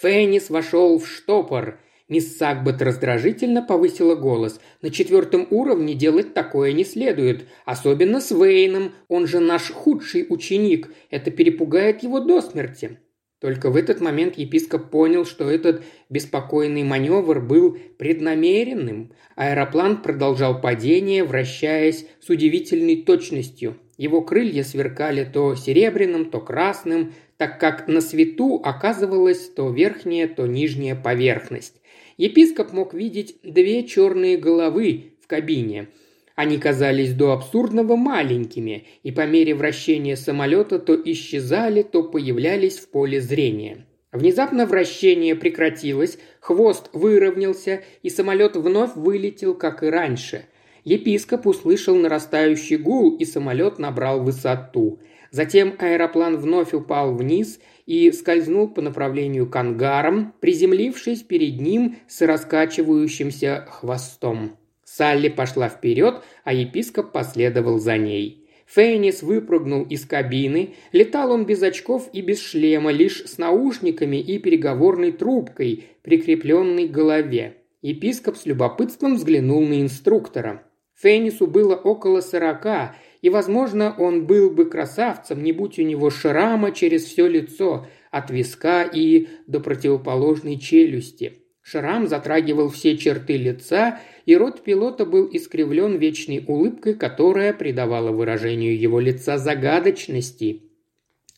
Феннис 0.00 0.48
вошел 0.48 0.98
в 0.98 1.06
штопор. 1.06 1.78
Мисс 2.08 2.36
Сагбет 2.36 2.80
раздражительно 2.80 3.62
повысила 3.62 4.14
голос. 4.14 4.60
«На 4.82 4.90
четвертом 4.90 5.46
уровне 5.50 5.94
делать 5.94 6.32
такое 6.32 6.72
не 6.72 6.84
следует. 6.84 7.46
Особенно 7.66 8.20
с 8.20 8.30
Вейном. 8.30 8.92
Он 9.08 9.26
же 9.26 9.40
наш 9.40 9.70
худший 9.70 10.26
ученик. 10.28 10.90
Это 11.10 11.30
перепугает 11.30 12.02
его 12.02 12.20
до 12.20 12.40
смерти». 12.40 12.98
Только 13.40 13.70
в 13.70 13.76
этот 13.76 14.00
момент 14.00 14.36
епископ 14.36 14.90
понял, 14.90 15.24
что 15.24 15.50
этот 15.50 15.82
беспокойный 16.10 16.82
маневр 16.82 17.40
был 17.40 17.78
преднамеренным. 17.96 19.12
Аэроплан 19.34 20.02
продолжал 20.02 20.60
падение, 20.60 21.24
вращаясь 21.24 22.06
с 22.20 22.28
удивительной 22.28 23.02
точностью. 23.02 23.76
Его 24.00 24.22
крылья 24.22 24.62
сверкали 24.62 25.28
то 25.30 25.54
серебряным, 25.54 26.30
то 26.30 26.40
красным, 26.40 27.12
так 27.36 27.60
как 27.60 27.86
на 27.86 28.00
свету 28.00 28.58
оказывалась 28.64 29.50
то 29.50 29.68
верхняя, 29.68 30.26
то 30.26 30.46
нижняя 30.46 30.94
поверхность. 30.94 31.82
Епископ 32.16 32.72
мог 32.72 32.94
видеть 32.94 33.36
две 33.42 33.84
черные 33.84 34.38
головы 34.38 35.12
в 35.22 35.26
кабине. 35.26 35.88
Они 36.34 36.56
казались 36.56 37.12
до 37.12 37.32
абсурдного 37.32 37.96
маленькими, 37.96 38.86
и 39.02 39.12
по 39.12 39.26
мере 39.26 39.54
вращения 39.54 40.16
самолета 40.16 40.78
то 40.78 40.98
исчезали, 41.04 41.82
то 41.82 42.02
появлялись 42.02 42.78
в 42.78 42.88
поле 42.88 43.20
зрения. 43.20 43.84
Внезапно 44.12 44.64
вращение 44.64 45.36
прекратилось, 45.36 46.18
хвост 46.40 46.88
выровнялся, 46.94 47.82
и 48.02 48.08
самолет 48.08 48.56
вновь 48.56 48.96
вылетел, 48.96 49.52
как 49.52 49.82
и 49.82 49.88
раньше. 49.88 50.46
Епископ 50.84 51.46
услышал 51.46 51.94
нарастающий 51.94 52.76
гул, 52.76 53.16
и 53.16 53.24
самолет 53.24 53.78
набрал 53.78 54.22
высоту. 54.22 54.98
Затем 55.30 55.74
аэроплан 55.78 56.36
вновь 56.36 56.74
упал 56.74 57.14
вниз 57.14 57.60
и 57.86 58.10
скользнул 58.12 58.68
по 58.68 58.80
направлению 58.80 59.48
к 59.48 59.54
ангарам, 59.56 60.34
приземлившись 60.40 61.22
перед 61.22 61.60
ним 61.60 61.96
с 62.08 62.22
раскачивающимся 62.22 63.66
хвостом. 63.70 64.56
Салли 64.84 65.28
пошла 65.28 65.68
вперед, 65.68 66.22
а 66.44 66.52
епископ 66.52 67.12
последовал 67.12 67.78
за 67.78 67.96
ней. 67.96 68.48
Фейнис 68.66 69.22
выпрыгнул 69.22 69.82
из 69.84 70.04
кабины, 70.04 70.74
летал 70.92 71.32
он 71.32 71.44
без 71.44 71.62
очков 71.62 72.08
и 72.12 72.22
без 72.22 72.40
шлема, 72.40 72.92
лишь 72.92 73.24
с 73.24 73.38
наушниками 73.38 74.16
и 74.16 74.38
переговорной 74.38 75.12
трубкой, 75.12 75.84
прикрепленной 76.02 76.88
к 76.88 76.92
голове. 76.92 77.56
Епископ 77.82 78.36
с 78.36 78.46
любопытством 78.46 79.16
взглянул 79.16 79.66
на 79.66 79.80
инструктора. 79.80 80.62
Фейнису 81.00 81.46
было 81.46 81.76
около 81.76 82.20
сорока, 82.20 82.94
и, 83.22 83.30
возможно, 83.30 83.94
он 83.96 84.26
был 84.26 84.50
бы 84.50 84.66
красавцем, 84.66 85.42
не 85.42 85.52
будь 85.52 85.78
у 85.78 85.82
него 85.82 86.10
шрама 86.10 86.72
через 86.72 87.04
все 87.04 87.26
лицо, 87.26 87.86
от 88.10 88.30
виска 88.30 88.82
и 88.82 89.28
до 89.46 89.60
противоположной 89.60 90.58
челюсти. 90.58 91.38
Шрам 91.62 92.06
затрагивал 92.06 92.68
все 92.68 92.98
черты 92.98 93.38
лица, 93.38 94.00
и 94.26 94.36
рот 94.36 94.62
пилота 94.62 95.06
был 95.06 95.28
искривлен 95.32 95.96
вечной 95.96 96.44
улыбкой, 96.46 96.94
которая 96.94 97.54
придавала 97.54 98.10
выражению 98.10 98.78
его 98.78 99.00
лица 99.00 99.38
загадочности. 99.38 100.64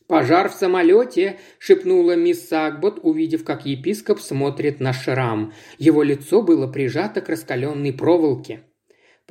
«Пожар 0.09 0.49
в 0.49 0.55
самолете!»– 0.55 1.39
шепнула 1.59 2.17
мисс 2.17 2.49
Сагбот, 2.49 2.99
увидев, 3.03 3.45
как 3.45 3.65
епископ 3.65 4.19
смотрит 4.19 4.81
на 4.81 4.93
шрам. 4.93 5.53
Его 5.79 6.03
лицо 6.03 6.43
было 6.43 6.67
прижато 6.67 7.21
к 7.21 7.29
раскаленной 7.29 7.93
проволоке. 7.93 8.65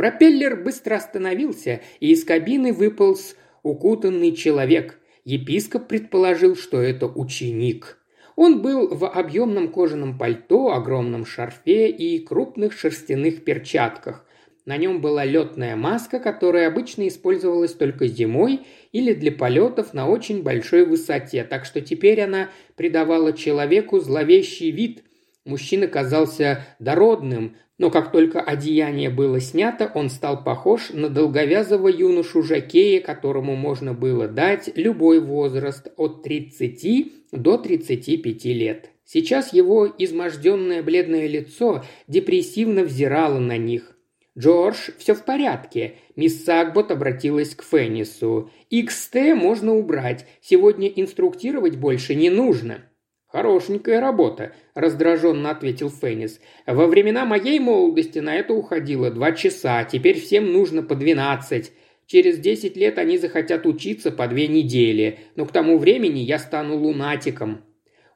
Пропеллер 0.01 0.55
быстро 0.55 0.95
остановился, 0.95 1.81
и 1.99 2.13
из 2.13 2.23
кабины 2.23 2.73
выполз 2.73 3.35
укутанный 3.61 4.31
человек. 4.31 4.99
Епископ 5.25 5.87
предположил, 5.87 6.55
что 6.55 6.81
это 6.81 7.05
ученик. 7.05 7.99
Он 8.35 8.63
был 8.63 8.87
в 8.87 9.07
объемном 9.07 9.71
кожаном 9.71 10.17
пальто, 10.17 10.73
огромном 10.73 11.23
шарфе 11.23 11.91
и 11.91 12.17
крупных 12.17 12.73
шерстяных 12.73 13.43
перчатках. 13.43 14.25
На 14.65 14.75
нем 14.75 15.01
была 15.01 15.23
летная 15.23 15.75
маска, 15.75 16.19
которая 16.19 16.67
обычно 16.67 17.07
использовалась 17.07 17.73
только 17.73 18.07
зимой 18.07 18.61
или 18.91 19.13
для 19.13 19.31
полетов 19.31 19.93
на 19.93 20.07
очень 20.09 20.41
большой 20.41 20.83
высоте, 20.83 21.43
так 21.43 21.63
что 21.63 21.79
теперь 21.79 22.21
она 22.21 22.49
придавала 22.75 23.33
человеку 23.33 23.99
зловещий 23.99 24.71
вид. 24.71 25.03
Мужчина 25.45 25.85
казался 25.85 26.65
дородным, 26.79 27.55
но 27.81 27.89
как 27.89 28.11
только 28.11 28.39
одеяние 28.39 29.09
было 29.09 29.39
снято, 29.39 29.91
он 29.95 30.11
стал 30.11 30.43
похож 30.43 30.91
на 30.91 31.09
долговязого 31.09 31.87
юношу-жакея, 31.87 33.01
которому 33.01 33.55
можно 33.55 33.95
было 33.95 34.27
дать 34.27 34.69
любой 34.75 35.19
возраст 35.19 35.91
от 35.97 36.21
30 36.21 37.31
до 37.31 37.57
35 37.57 38.45
лет. 38.45 38.91
Сейчас 39.03 39.51
его 39.51 39.87
изможденное 39.97 40.83
бледное 40.83 41.25
лицо 41.25 41.83
депрессивно 42.07 42.83
взирало 42.83 43.39
на 43.39 43.57
них. 43.57 43.97
«Джордж, 44.37 44.91
все 44.99 45.15
в 45.15 45.25
порядке»,– 45.25 45.95
мисс 46.15 46.45
Сагбот 46.45 46.91
обратилась 46.91 47.55
к 47.55 47.63
Феннису. 47.63 48.51
«XT 48.71 49.33
можно 49.33 49.73
убрать, 49.73 50.27
сегодня 50.39 50.87
инструктировать 50.87 51.77
больше 51.77 52.13
не 52.13 52.29
нужно». 52.29 52.83
«Хорошенькая 53.31 54.01
работа»,– 54.01 54.53
раздраженно 54.73 55.51
ответил 55.51 55.89
Феннис. 55.89 56.41
«Во 56.67 56.85
времена 56.87 57.23
моей 57.23 57.59
молодости 57.59 58.19
на 58.19 58.35
это 58.35 58.53
уходило 58.53 59.09
два 59.09 59.31
часа, 59.31 59.85
теперь 59.85 60.19
всем 60.19 60.51
нужно 60.51 60.83
по 60.83 60.95
двенадцать. 60.95 61.71
Через 62.07 62.39
десять 62.39 62.75
лет 62.75 62.97
они 62.97 63.17
захотят 63.17 63.65
учиться 63.65 64.11
по 64.11 64.27
две 64.27 64.49
недели, 64.49 65.19
но 65.37 65.45
к 65.45 65.53
тому 65.53 65.77
времени 65.77 66.19
я 66.19 66.39
стану 66.39 66.77
лунатиком». 66.77 67.61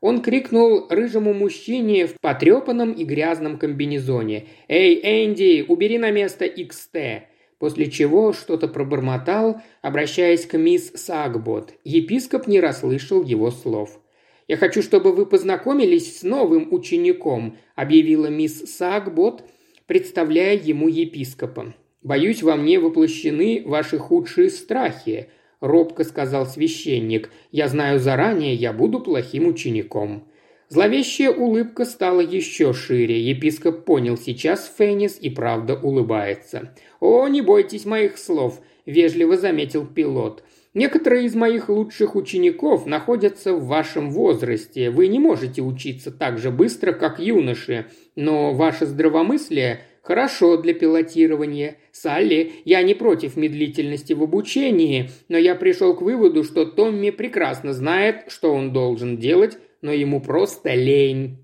Он 0.02 0.22
крикнул 0.22 0.88
рыжему 0.90 1.34
мужчине 1.34 2.08
в 2.08 2.20
потрепанном 2.20 2.92
и 2.92 3.06
грязном 3.06 3.58
комбинезоне. 3.58 4.48
«Эй, 4.68 5.00
Энди, 5.02 5.64
убери 5.66 5.98
на 5.98 6.12
место 6.12 6.46
XT!» 6.46 7.22
После 7.58 7.90
чего 7.90 8.34
что-то 8.34 8.68
пробормотал, 8.68 9.62
обращаясь 9.82 10.46
к 10.46 10.58
мисс 10.58 10.92
Сагбот. 10.94 11.72
Епископ 11.86 12.48
не 12.48 12.60
расслышал 12.60 13.24
его 13.24 13.50
слов. 13.50 14.02
«Я 14.48 14.58
хочу, 14.58 14.84
чтобы 14.84 15.12
вы 15.12 15.26
познакомились 15.26 16.20
с 16.20 16.24
новым 16.24 16.72
учеником»,– 16.72 17.58
объявила 17.76 18.28
мисс 18.28 18.62
Сагбот, 18.72 19.44
представляя 19.88 20.56
ему 20.56 20.88
епископа. 20.88 21.74
«Боюсь, 22.04 22.44
во 22.44 22.56
мне 22.56 22.80
воплощены 22.80 23.64
ваши 23.66 23.98
худшие 23.98 24.52
страхи»,– 24.52 25.30
робко 25.60 26.04
сказал 26.04 26.46
священник. 26.46 27.32
«Я 27.52 27.68
знаю 27.68 28.00
заранее, 28.00 28.54
я 28.54 28.72
буду 28.72 29.00
плохим 29.00 29.48
учеником». 29.48 30.28
Зловещая 30.70 31.32
улыбка 31.32 31.86
стала 31.86 32.22
еще 32.22 32.74
шире. 32.74 33.22
Епископ 33.22 33.86
понял, 33.86 34.18
сейчас 34.18 34.72
Феннис 34.78 35.18
и 35.20 35.30
правда 35.30 35.76
улыбается. 35.76 36.76
«О, 37.00 37.28
не 37.28 37.42
бойтесь 37.42 37.86
моих 37.86 38.18
слов»,– 38.18 38.62
вежливо 38.86 39.38
заметил 39.38 39.86
пилот. 39.86 40.44
Некоторые 40.76 41.24
из 41.24 41.36
моих 41.36 41.70
лучших 41.70 42.18
учеников 42.18 42.86
находятся 42.86 43.54
в 43.54 43.66
вашем 43.66 44.12
возрасте. 44.12 44.90
Вы 44.90 45.08
не 45.08 45.20
можете 45.20 45.62
учиться 45.62 46.12
так 46.12 46.38
же 46.38 46.52
быстро, 46.52 46.92
как 46.92 47.18
юноши, 47.18 47.86
но 48.18 48.54
ваше 48.54 48.86
здравомыслие 48.86 49.80
хорошо 50.02 50.58
для 50.58 50.74
пилотирования. 50.74 51.78
Салли, 51.94 52.52
я 52.66 52.84
не 52.84 52.94
против 52.94 53.38
медлительности 53.38 54.12
в 54.12 54.22
обучении, 54.22 55.12
но 55.30 55.38
я 55.38 55.56
пришел 55.56 55.96
к 55.96 56.02
выводу, 56.02 56.44
что 56.44 56.66
Томми 56.66 57.10
прекрасно 57.10 57.72
знает, 57.72 58.26
что 58.28 58.54
он 58.54 58.74
должен 58.74 59.18
делать, 59.18 59.58
но 59.82 59.94
ему 59.94 60.20
просто 60.20 60.74
лень. 60.74 61.38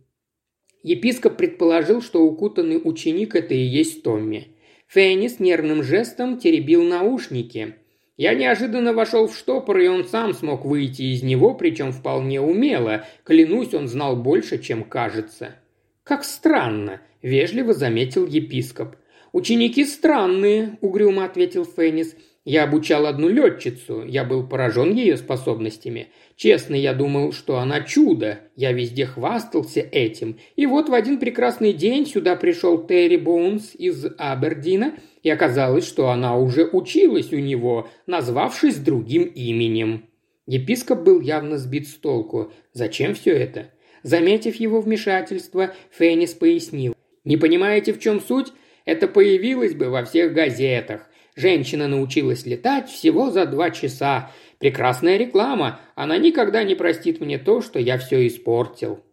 Епископ 0.83 1.37
предположил, 1.37 2.01
что 2.01 2.21
укутанный 2.21 2.81
ученик– 2.83 3.33
это 3.35 3.53
и 3.53 3.59
есть 3.59 4.03
Томми. 4.03 4.57
Феннис 4.87 5.39
нервным 5.39 5.83
жестом 5.83 6.37
теребил 6.37 6.83
наушники– 6.83 7.75
я 8.17 8.33
неожиданно 8.33 8.93
вошел 8.93 9.27
в 9.27 9.35
штопор, 9.35 9.79
и 9.79 9.87
он 9.87 10.05
сам 10.05 10.33
смог 10.33 10.65
выйти 10.65 11.03
из 11.03 11.23
него, 11.23 11.53
причем 11.53 11.91
вполне 11.91 12.41
умело. 12.41 13.05
Клянусь, 13.23 13.73
он 13.73 13.87
знал 13.87 14.15
больше, 14.15 14.61
чем 14.61 14.83
кажется. 14.83 15.55
«Как 16.03 16.23
странно»,– 16.23 17.01
вежливо 17.21 17.73
заметил 17.73 18.27
епископ. 18.27 18.95
«Ученики 19.31 19.85
странные»,– 19.85 20.77
угрюмо 20.81 21.25
ответил 21.25 21.63
Феннис. 21.63 22.15
«Я 22.43 22.63
обучал 22.63 23.05
одну 23.05 23.29
летчицу, 23.29 24.03
я 24.05 24.25
был 24.25 24.45
поражен 24.45 24.93
ее 24.93 25.15
способностями. 25.15 26.09
Честно, 26.35 26.75
я 26.75 26.93
думал, 26.93 27.31
что 27.31 27.59
она 27.59 27.81
чудо, 27.81 28.39
я 28.55 28.71
везде 28.71 29.05
хвастался 29.05 29.79
этим. 29.79 30.37
И 30.55 30.65
вот 30.65 30.89
в 30.89 30.93
один 30.93 31.19
прекрасный 31.19 31.71
день 31.71 32.05
сюда 32.05 32.35
пришел 32.35 32.85
Терри 32.85 33.17
Боунс 33.17 33.73
из 33.75 34.05
Абердина– 34.17 34.95
и 35.23 35.29
оказалось, 35.29 35.87
что 35.87 36.09
она 36.09 36.37
уже 36.37 36.65
училась 36.65 37.31
у 37.31 37.37
него, 37.37 37.89
назвавшись 38.07 38.77
другим 38.77 39.23
именем. 39.23 40.05
Епископ 40.47 40.99
был 41.01 41.21
явно 41.21 41.57
сбит 41.57 41.87
с 41.87 41.93
толку. 41.93 42.51
Зачем 42.73 43.13
все 43.13 43.31
это? 43.31 43.71
Заметив 44.03 44.55
его 44.55 44.81
вмешательство, 44.81 45.73
Феннис 45.91 46.33
пояснил. 46.33 46.95
«Не 47.23 47.37
понимаете, 47.37 47.93
в 47.93 47.99
чем 47.99 48.19
суть? 48.19 48.51
Это 48.83 49.07
появилось 49.07 49.75
бы 49.75 49.89
во 49.89 50.03
всех 50.03 50.33
газетах. 50.33 51.07
Женщина 51.35 51.87
научилась 51.87 52.45
летать 52.45 52.89
всего 52.89 53.29
за 53.29 53.45
два 53.45 53.69
часа. 53.69 54.31
Прекрасная 54.57 55.17
реклама. 55.17 55.79
Она 55.95 56.17
никогда 56.17 56.63
не 56.63 56.73
простит 56.73 57.21
мне 57.21 57.37
то, 57.37 57.61
что 57.61 57.79
я 57.79 57.99
все 57.99 58.25
испортил». 58.25 59.03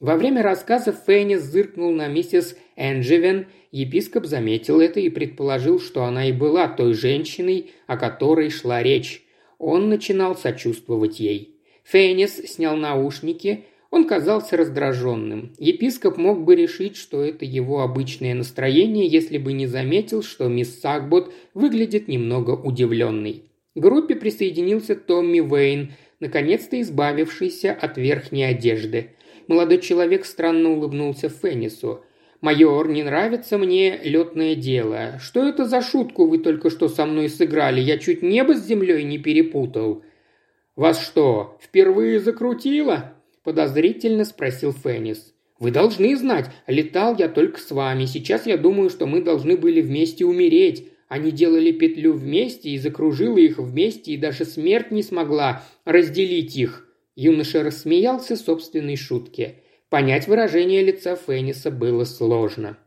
Во 0.00 0.16
время 0.16 0.42
рассказа 0.42 0.92
Феннис 0.92 1.42
зыркнул 1.42 1.92
на 1.92 2.08
миссис 2.08 2.56
Эндживен 2.76 3.46
Епископ 3.70 4.26
заметил 4.26 4.80
это 4.80 4.98
и 4.98 5.10
предположил, 5.10 5.78
что 5.78 6.04
она 6.04 6.28
и 6.28 6.32
была 6.32 6.66
той 6.68 6.94
женщиной, 6.94 7.70
о 7.86 7.96
которой 7.96 8.50
шла 8.50 8.82
речь. 8.82 9.22
Он 9.58 9.88
начинал 9.88 10.36
сочувствовать 10.36 11.20
ей. 11.20 11.60
Фейнис 11.84 12.36
снял 12.36 12.76
наушники, 12.76 13.64
он 13.90 14.06
казался 14.06 14.56
раздраженным. 14.56 15.52
Епископ 15.58 16.16
мог 16.16 16.44
бы 16.44 16.56
решить, 16.56 16.96
что 16.96 17.22
это 17.22 17.44
его 17.44 17.82
обычное 17.82 18.34
настроение, 18.34 19.06
если 19.06 19.38
бы 19.38 19.52
не 19.52 19.66
заметил, 19.66 20.22
что 20.22 20.48
мисс 20.48 20.80
Сагбот 20.80 21.32
выглядит 21.54 22.08
немного 22.08 22.52
удивленной. 22.52 23.44
К 23.74 23.78
группе 23.80 24.16
присоединился 24.16 24.96
Томми 24.96 25.40
Вейн, 25.40 25.92
наконец-то 26.18 26.80
избавившийся 26.80 27.72
от 27.72 27.98
верхней 27.98 28.44
одежды. 28.44 29.10
Молодой 29.50 29.78
человек 29.78 30.26
странно 30.26 30.70
улыбнулся 30.70 31.28
Феннису. 31.28 32.04
«Майор, 32.40 32.88
не 32.88 33.02
нравится 33.02 33.58
мне 33.58 33.98
летное 34.00 34.54
дело. 34.54 35.18
Что 35.20 35.44
это 35.44 35.64
за 35.64 35.82
шутку 35.82 36.28
вы 36.28 36.38
только 36.38 36.70
что 36.70 36.88
со 36.88 37.04
мной 37.04 37.28
сыграли? 37.28 37.80
Я 37.80 37.98
чуть 37.98 38.22
небо 38.22 38.54
с 38.54 38.64
землей 38.64 39.02
не 39.02 39.18
перепутал». 39.18 40.04
«Вас 40.76 41.04
что, 41.04 41.58
впервые 41.60 42.20
закрутило?»– 42.20 43.14
подозрительно 43.42 44.24
спросил 44.24 44.72
Феннис. 44.72 45.34
«Вы 45.58 45.72
должны 45.72 46.14
знать, 46.16 46.48
летал 46.68 47.16
я 47.18 47.28
только 47.28 47.58
с 47.58 47.72
вами. 47.72 48.04
Сейчас 48.04 48.46
я 48.46 48.56
думаю, 48.56 48.88
что 48.88 49.06
мы 49.06 49.20
должны 49.20 49.56
были 49.56 49.80
вместе 49.80 50.24
умереть. 50.24 50.86
Они 51.08 51.32
делали 51.32 51.72
петлю 51.72 52.12
вместе 52.12 52.70
и 52.70 52.78
закружила 52.78 53.38
их 53.38 53.58
вместе, 53.58 54.12
и 54.12 54.16
даже 54.16 54.44
смерть 54.44 54.92
не 54.92 55.02
смогла 55.02 55.64
разделить 55.84 56.56
их». 56.56 56.86
Юноша 57.22 57.62
рассмеялся 57.62 58.34
собственной 58.36 58.96
шутке– 58.96 59.56
Понять 59.90 60.28
выражение 60.28 60.84
лица 60.84 61.16
Фенниса 61.16 61.72
было 61.72 62.04
сложно. 62.04 62.78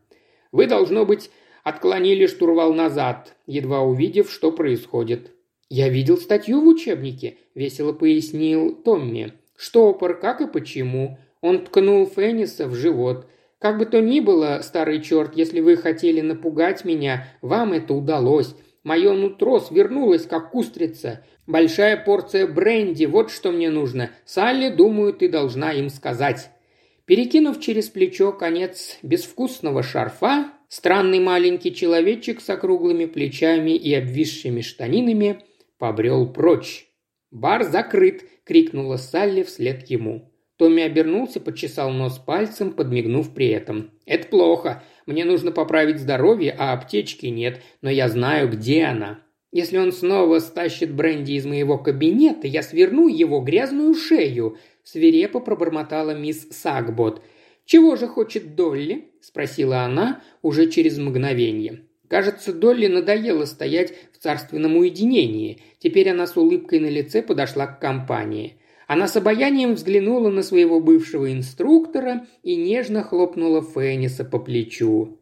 «Вы, 0.52 0.66
должно 0.66 1.04
быть, 1.04 1.30
отклонили 1.62 2.26
штурвал 2.26 2.72
назад, 2.72 3.36
едва 3.46 3.82
увидев, 3.82 4.32
что 4.32 4.50
происходит». 4.50 5.30
«Я 5.68 5.90
видел 5.90 6.16
статью 6.16 6.62
в 6.62 6.66
учебнике»,– 6.66 7.36
весело 7.54 7.92
пояснил 7.92 8.74
Томми. 8.74 9.34
«Штопор, 9.54 10.18
как 10.18 10.40
и 10.40 10.46
почему». 10.46 11.18
Он 11.42 11.66
ткнул 11.66 12.06
Фенниса 12.06 12.68
в 12.68 12.74
живот. 12.74 13.26
«Как 13.58 13.76
бы 13.76 13.84
то 13.84 14.00
ни 14.00 14.20
было, 14.20 14.60
старый 14.62 15.02
черт, 15.02 15.36
если 15.36 15.60
вы 15.60 15.76
хотели 15.76 16.22
напугать 16.22 16.86
меня, 16.86 17.28
вам 17.42 17.74
это 17.74 17.92
удалось. 17.92 18.54
Мое 18.82 19.12
нутро 19.12 19.60
свернулось, 19.60 20.24
как 20.24 20.54
устрица. 20.54 21.22
Большая 21.46 21.96
порция 21.96 22.46
бренди, 22.46 23.04
вот 23.04 23.30
что 23.30 23.52
мне 23.52 23.70
нужно. 23.70 24.10
Салли, 24.24 24.68
думаю, 24.70 25.12
ты 25.12 25.28
должна 25.28 25.72
им 25.72 25.88
сказать». 25.90 26.50
Перекинув 27.06 27.60
через 27.60 27.90
плечо 27.90 28.32
конец 28.32 28.98
безвкусного 29.02 29.82
шарфа, 29.82 30.50
странный 30.68 31.20
маленький 31.20 31.74
человечек 31.74 32.40
с 32.40 32.48
округлыми 32.48 33.04
плечами 33.04 33.72
и 33.72 33.92
обвисшими 33.92 34.62
штанинами 34.62 35.40
побрел 35.76 36.26
прочь. 36.32 36.86
«Бар 37.30 37.64
закрыт!»– 37.64 38.24
крикнула 38.44 38.96
Салли 38.96 39.42
вслед 39.42 39.90
ему. 39.90 40.32
Томми 40.56 40.82
обернулся, 40.82 41.40
почесал 41.40 41.90
нос 41.90 42.18
пальцем, 42.18 42.72
подмигнув 42.72 43.34
при 43.34 43.48
этом. 43.48 43.90
«Это 44.06 44.28
плохо. 44.28 44.82
Мне 45.04 45.26
нужно 45.26 45.52
поправить 45.52 45.98
здоровье, 45.98 46.54
а 46.58 46.72
аптечки 46.72 47.26
нет, 47.26 47.60
но 47.82 47.90
я 47.90 48.08
знаю, 48.08 48.48
где 48.48 48.84
она. 48.84 49.20
Если 49.54 49.78
он 49.78 49.92
снова 49.92 50.40
стащит 50.40 50.92
бренди 50.92 51.34
из 51.34 51.46
моего 51.46 51.78
кабинета, 51.78 52.48
я 52.48 52.60
сверну 52.60 53.06
его 53.06 53.38
грязную 53.38 53.94
шею», 53.94 54.58
свирепо 54.82 55.38
пробормотала 55.38 56.10
мисс 56.10 56.48
Сагбот. 56.50 57.22
«Чего 57.64 57.94
же 57.94 58.08
хочет 58.08 58.56
Долли?»– 58.56 59.12
спросила 59.20 59.82
она 59.82 60.20
уже 60.42 60.68
через 60.68 60.98
мгновение. 60.98 61.82
Кажется, 62.08 62.52
Долли 62.52 62.88
надоело 62.88 63.44
стоять 63.44 63.94
в 64.12 64.18
царственном 64.18 64.76
уединении. 64.76 65.62
Теперь 65.78 66.10
она 66.10 66.26
с 66.26 66.36
улыбкой 66.36 66.80
на 66.80 66.88
лице 66.88 67.22
подошла 67.22 67.68
к 67.68 67.80
компании. 67.80 68.56
Она 68.88 69.06
с 69.06 69.14
обаянием 69.14 69.74
взглянула 69.74 70.30
на 70.30 70.42
своего 70.42 70.80
бывшего 70.80 71.32
инструктора 71.32 72.26
и 72.42 72.56
нежно 72.56 73.04
хлопнула 73.04 73.62
Фенниса 73.62 74.24
по 74.24 74.40
плечу. 74.40 75.20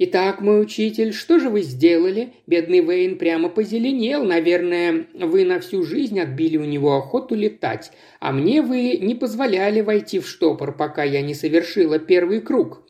«Итак, 0.00 0.40
мой 0.40 0.62
учитель, 0.62 1.12
что 1.12 1.40
же 1.40 1.50
вы 1.50 1.62
сделали?» 1.62 2.34
Бедный 2.46 2.80
Вейн 2.80 3.18
прямо 3.18 3.48
позеленел. 3.48 4.22
Наверное, 4.22 5.06
вы 5.12 5.44
на 5.44 5.58
всю 5.58 5.82
жизнь 5.82 6.20
отбили 6.20 6.56
у 6.56 6.64
него 6.64 6.94
охоту 6.96 7.34
летать, 7.34 7.90
а 8.20 8.32
мне 8.32 8.62
вы 8.62 8.96
не 8.98 9.16
позволяли 9.16 9.80
войти 9.80 10.20
в 10.20 10.28
штопор, 10.28 10.76
пока 10.76 11.02
я 11.02 11.20
не 11.20 11.34
совершила 11.34 11.98
первый 11.98 12.40
круг». 12.40 12.86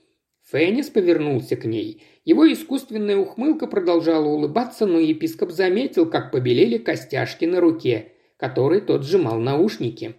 Феннис 0.51 0.91
повернулся 0.91 1.57
к 1.57 1.65
ней. 1.65 2.03
Его 2.27 2.51
искусственная 2.53 3.17
ухмылка 3.17 3.67
продолжала 3.67 4.27
улыбаться, 4.27 4.85
но 4.85 4.99
епископ 4.99 5.51
заметил, 5.51 6.05
как 6.05 6.31
побелели 6.31 6.77
костяшки 6.77 7.47
на 7.47 7.61
руке, 7.61 8.13
которой 8.37 8.83
тот 8.83 9.05
сжимал 9.05 9.39
наушники. 9.39 10.17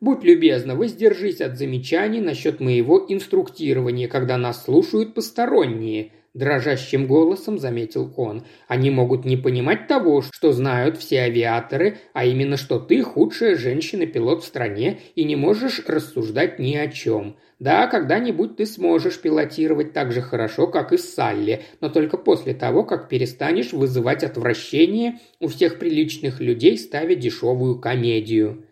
Будь 0.00 0.24
любезна, 0.24 0.76
воздержись 0.76 1.42
от 1.42 1.58
замечаний 1.58 2.20
насчет 2.20 2.58
моего 2.58 3.04
инструктирования, 3.06 4.08
когда 4.08 4.38
нас 4.38 4.64
слушают 4.64 5.12
посторонние»,– 5.12 6.12
дрожащим 6.34 7.06
голосом 7.06 7.58
заметил 7.58 8.10
он. 8.16 8.44
«Они 8.66 8.88
могут 8.90 9.26
не 9.26 9.36
понимать 9.36 9.88
того, 9.88 10.22
что 10.22 10.52
знают 10.52 10.96
все 10.96 11.24
авиаторы, 11.24 11.98
а 12.14 12.24
именно, 12.24 12.56
что 12.56 12.78
ты 12.78 13.02
худшая 13.02 13.56
женщина-пилот 13.56 14.42
в 14.42 14.46
стране 14.46 15.00
и 15.16 15.24
не 15.24 15.36
можешь 15.36 15.82
рассуждать 15.86 16.58
ни 16.58 16.76
о 16.76 16.88
чем. 16.88 17.36
Да, 17.58 17.86
когда-нибудь 17.86 18.56
ты 18.56 18.64
сможешь 18.64 19.20
пилотировать 19.20 19.92
так 19.92 20.12
же 20.12 20.22
хорошо, 20.22 20.66
как 20.66 20.94
и 20.94 20.96
Салли, 20.96 21.60
но 21.82 21.90
только 21.90 22.16
после 22.16 22.54
того, 22.54 22.84
как 22.84 23.10
перестанешь 23.10 23.74
вызывать 23.74 24.24
отвращение 24.24 25.18
у 25.40 25.48
всех 25.48 25.78
приличных 25.78 26.40
людей, 26.40 26.78
ставя 26.78 27.14
дешевую 27.16 27.78
комедию». 27.78 28.64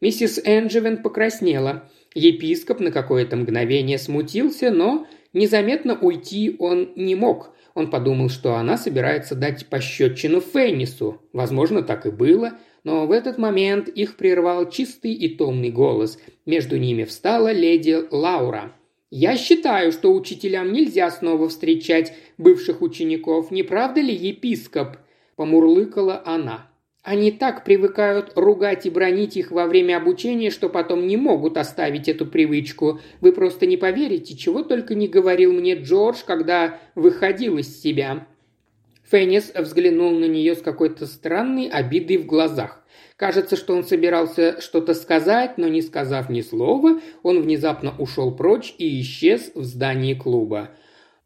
Миссис 0.00 0.40
Энджевен 0.44 1.02
покраснела. 1.02 1.90
Епископ 2.14 2.80
на 2.80 2.90
какое-то 2.90 3.36
мгновение 3.36 3.98
смутился, 3.98 4.70
но 4.70 5.06
Незаметно 5.32 5.98
уйти 5.98 6.56
он 6.58 6.92
не 6.96 7.14
мог. 7.14 7.50
Он 7.74 7.90
подумал, 7.90 8.28
что 8.28 8.54
она 8.54 8.76
собирается 8.76 9.34
дать 9.34 9.66
пощечину 9.66 10.40
Феннису. 10.40 11.20
Возможно, 11.32 11.82
так 11.82 12.06
и 12.06 12.10
было, 12.10 12.54
но 12.82 13.06
в 13.06 13.12
этот 13.12 13.38
момент 13.38 13.88
их 13.88 14.16
прервал 14.16 14.68
чистый 14.70 15.12
и 15.12 15.36
томный 15.36 15.70
голос. 15.70 16.18
Между 16.46 16.78
ними 16.78 17.04
встала 17.04 17.52
леди 17.52 17.98
Лаура. 18.10 18.72
«Я 19.10 19.36
считаю, 19.36 19.92
что 19.92 20.12
учителям 20.12 20.72
нельзя 20.72 21.10
снова 21.10 21.48
встречать 21.48 22.14
бывших 22.36 22.82
учеников, 22.82 23.50
не 23.50 23.62
правда 23.62 24.00
ли, 24.00 24.14
епископ?»– 24.14 24.96
помурлыкала 25.36 26.22
она. 26.26 26.67
Они 27.08 27.32
так 27.32 27.64
привыкают 27.64 28.32
ругать 28.36 28.84
и 28.84 28.90
бронить 28.90 29.38
их 29.38 29.50
во 29.50 29.64
время 29.64 29.96
обучения, 29.96 30.50
что 30.50 30.68
потом 30.68 31.06
не 31.06 31.16
могут 31.16 31.56
оставить 31.56 32.06
эту 32.06 32.26
привычку. 32.26 33.00
Вы 33.22 33.32
просто 33.32 33.64
не 33.64 33.78
поверите, 33.78 34.36
чего 34.36 34.62
только 34.62 34.94
не 34.94 35.08
говорил 35.08 35.54
мне 35.54 35.74
Джордж, 35.74 36.18
когда 36.26 36.78
выходил 36.94 37.56
из 37.56 37.80
себя». 37.80 38.26
Феннис 39.10 39.54
взглянул 39.54 40.10
на 40.10 40.26
нее 40.26 40.54
с 40.54 40.60
какой-то 40.60 41.06
странной 41.06 41.70
обидой 41.70 42.18
в 42.18 42.26
глазах. 42.26 42.84
Кажется, 43.16 43.56
что 43.56 43.74
он 43.74 43.84
собирался 43.84 44.60
что-то 44.60 44.92
сказать, 44.92 45.56
но 45.56 45.66
не 45.66 45.80
сказав 45.80 46.28
ни 46.28 46.42
слова, 46.42 47.00
он 47.22 47.40
внезапно 47.40 47.94
ушел 47.98 48.36
прочь 48.36 48.74
и 48.76 49.00
исчез 49.00 49.50
в 49.54 49.64
здании 49.64 50.12
клуба. 50.12 50.72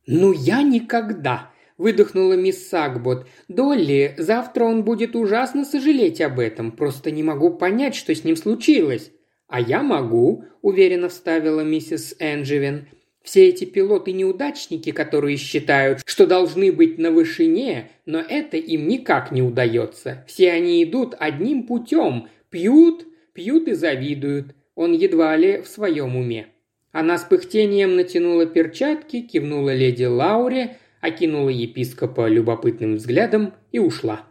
«Ну 0.07 0.31
я 0.31 0.62
никогда!» 0.62 1.51
Выдохнула 1.78 2.35
мисс 2.35 2.68
Сагбот. 2.68 3.26
«Долли, 3.48 4.14
завтра 4.18 4.64
он 4.64 4.85
будет 4.85 5.16
ужасно 5.16 5.64
сожалеть 5.64 6.20
об 6.20 6.38
этом. 6.38 6.72
Просто 6.72 7.11
не 7.11 7.22
могу 7.22 7.50
понять, 7.50 7.94
что 7.94 8.14
с 8.14 8.24
ним 8.24 8.37
случилось». 8.37 9.12
«А 9.48 9.61
я 9.61 9.82
могу»,– 9.82 10.44
уверенно 10.62 11.08
вставила 11.08 11.61
миссис 11.61 12.14
Энджевин. 12.18 12.87
«Все 13.22 13.48
эти 13.48 13.64
пилоты-неудачники, 13.64 14.92
которые 14.92 15.37
считают, 15.37 16.00
что 16.06 16.26
должны 16.26 16.72
быть 16.72 16.98
на 16.98 17.11
вышине, 17.11 17.90
но 18.06 18.18
это 18.18 18.56
им 18.56 18.88
никак 18.88 19.30
не 19.30 19.42
удается. 19.42 20.24
Все 20.26 20.52
они 20.52 20.82
идут 20.82 21.14
одним 21.18 21.64
путем, 21.64 22.28
пьют, 22.48 23.06
пьют 23.35 23.68
и 23.68 23.74
завидуют. 23.74 24.54
Он 24.74 24.92
едва 24.92 25.37
ли 25.37 25.61
в 25.61 25.68
своем 25.68 26.16
уме». 26.16 26.46
Она 26.92 27.16
с 27.16 27.24
пыхтением 27.24 27.96
натянула 27.96 28.44
перчатки, 28.44 29.22
кивнула 29.22 29.74
леди 29.74 30.04
Лауре, 30.04 30.76
окинула 31.02 31.50
епископа 31.50 32.28
любопытным 32.28 32.94
взглядом 32.94 33.52
и 33.72 33.78
ушла. 33.78 34.24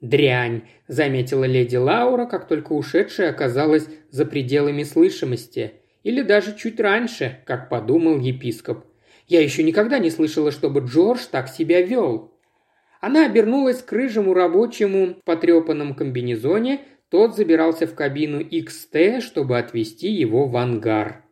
«Дрянь»,– 0.00 0.62
заметила 0.88 1.44
леди 1.44 1.76
Лаура, 1.76 2.26
как 2.26 2.48
только 2.48 2.72
ушедшая 2.72 3.30
оказалась 3.30 3.88
за 4.10 4.24
пределами 4.24 4.84
слышимости. 4.84 5.74
Или 6.04 6.22
даже 6.22 6.56
чуть 6.56 6.80
раньше, 6.80 7.40
как 7.44 7.68
подумал 7.68 8.18
епископ. 8.18 8.84
«Я 9.28 9.42
еще 9.42 9.62
никогда 9.62 9.98
не 9.98 10.10
слышала, 10.10 10.50
чтобы 10.50 10.80
Джордж 10.80 11.20
так 11.30 11.48
себя 11.48 11.82
вел». 11.82 12.32
Она 13.00 13.26
обернулась 13.26 13.82
к 13.82 13.92
рыжему 13.92 14.32
рабочему 14.32 15.14
в 15.14 15.24
потрепанном 15.24 15.94
комбинезоне, 15.94 16.82
тот 17.08 17.34
забирался 17.34 17.86
в 17.86 17.94
кабину 17.94 18.40
XT, 18.40 19.20
чтобы 19.20 19.58
отвезти 19.58 20.08
его 20.08 20.46
в 20.46 20.56
ангар. 20.56 21.24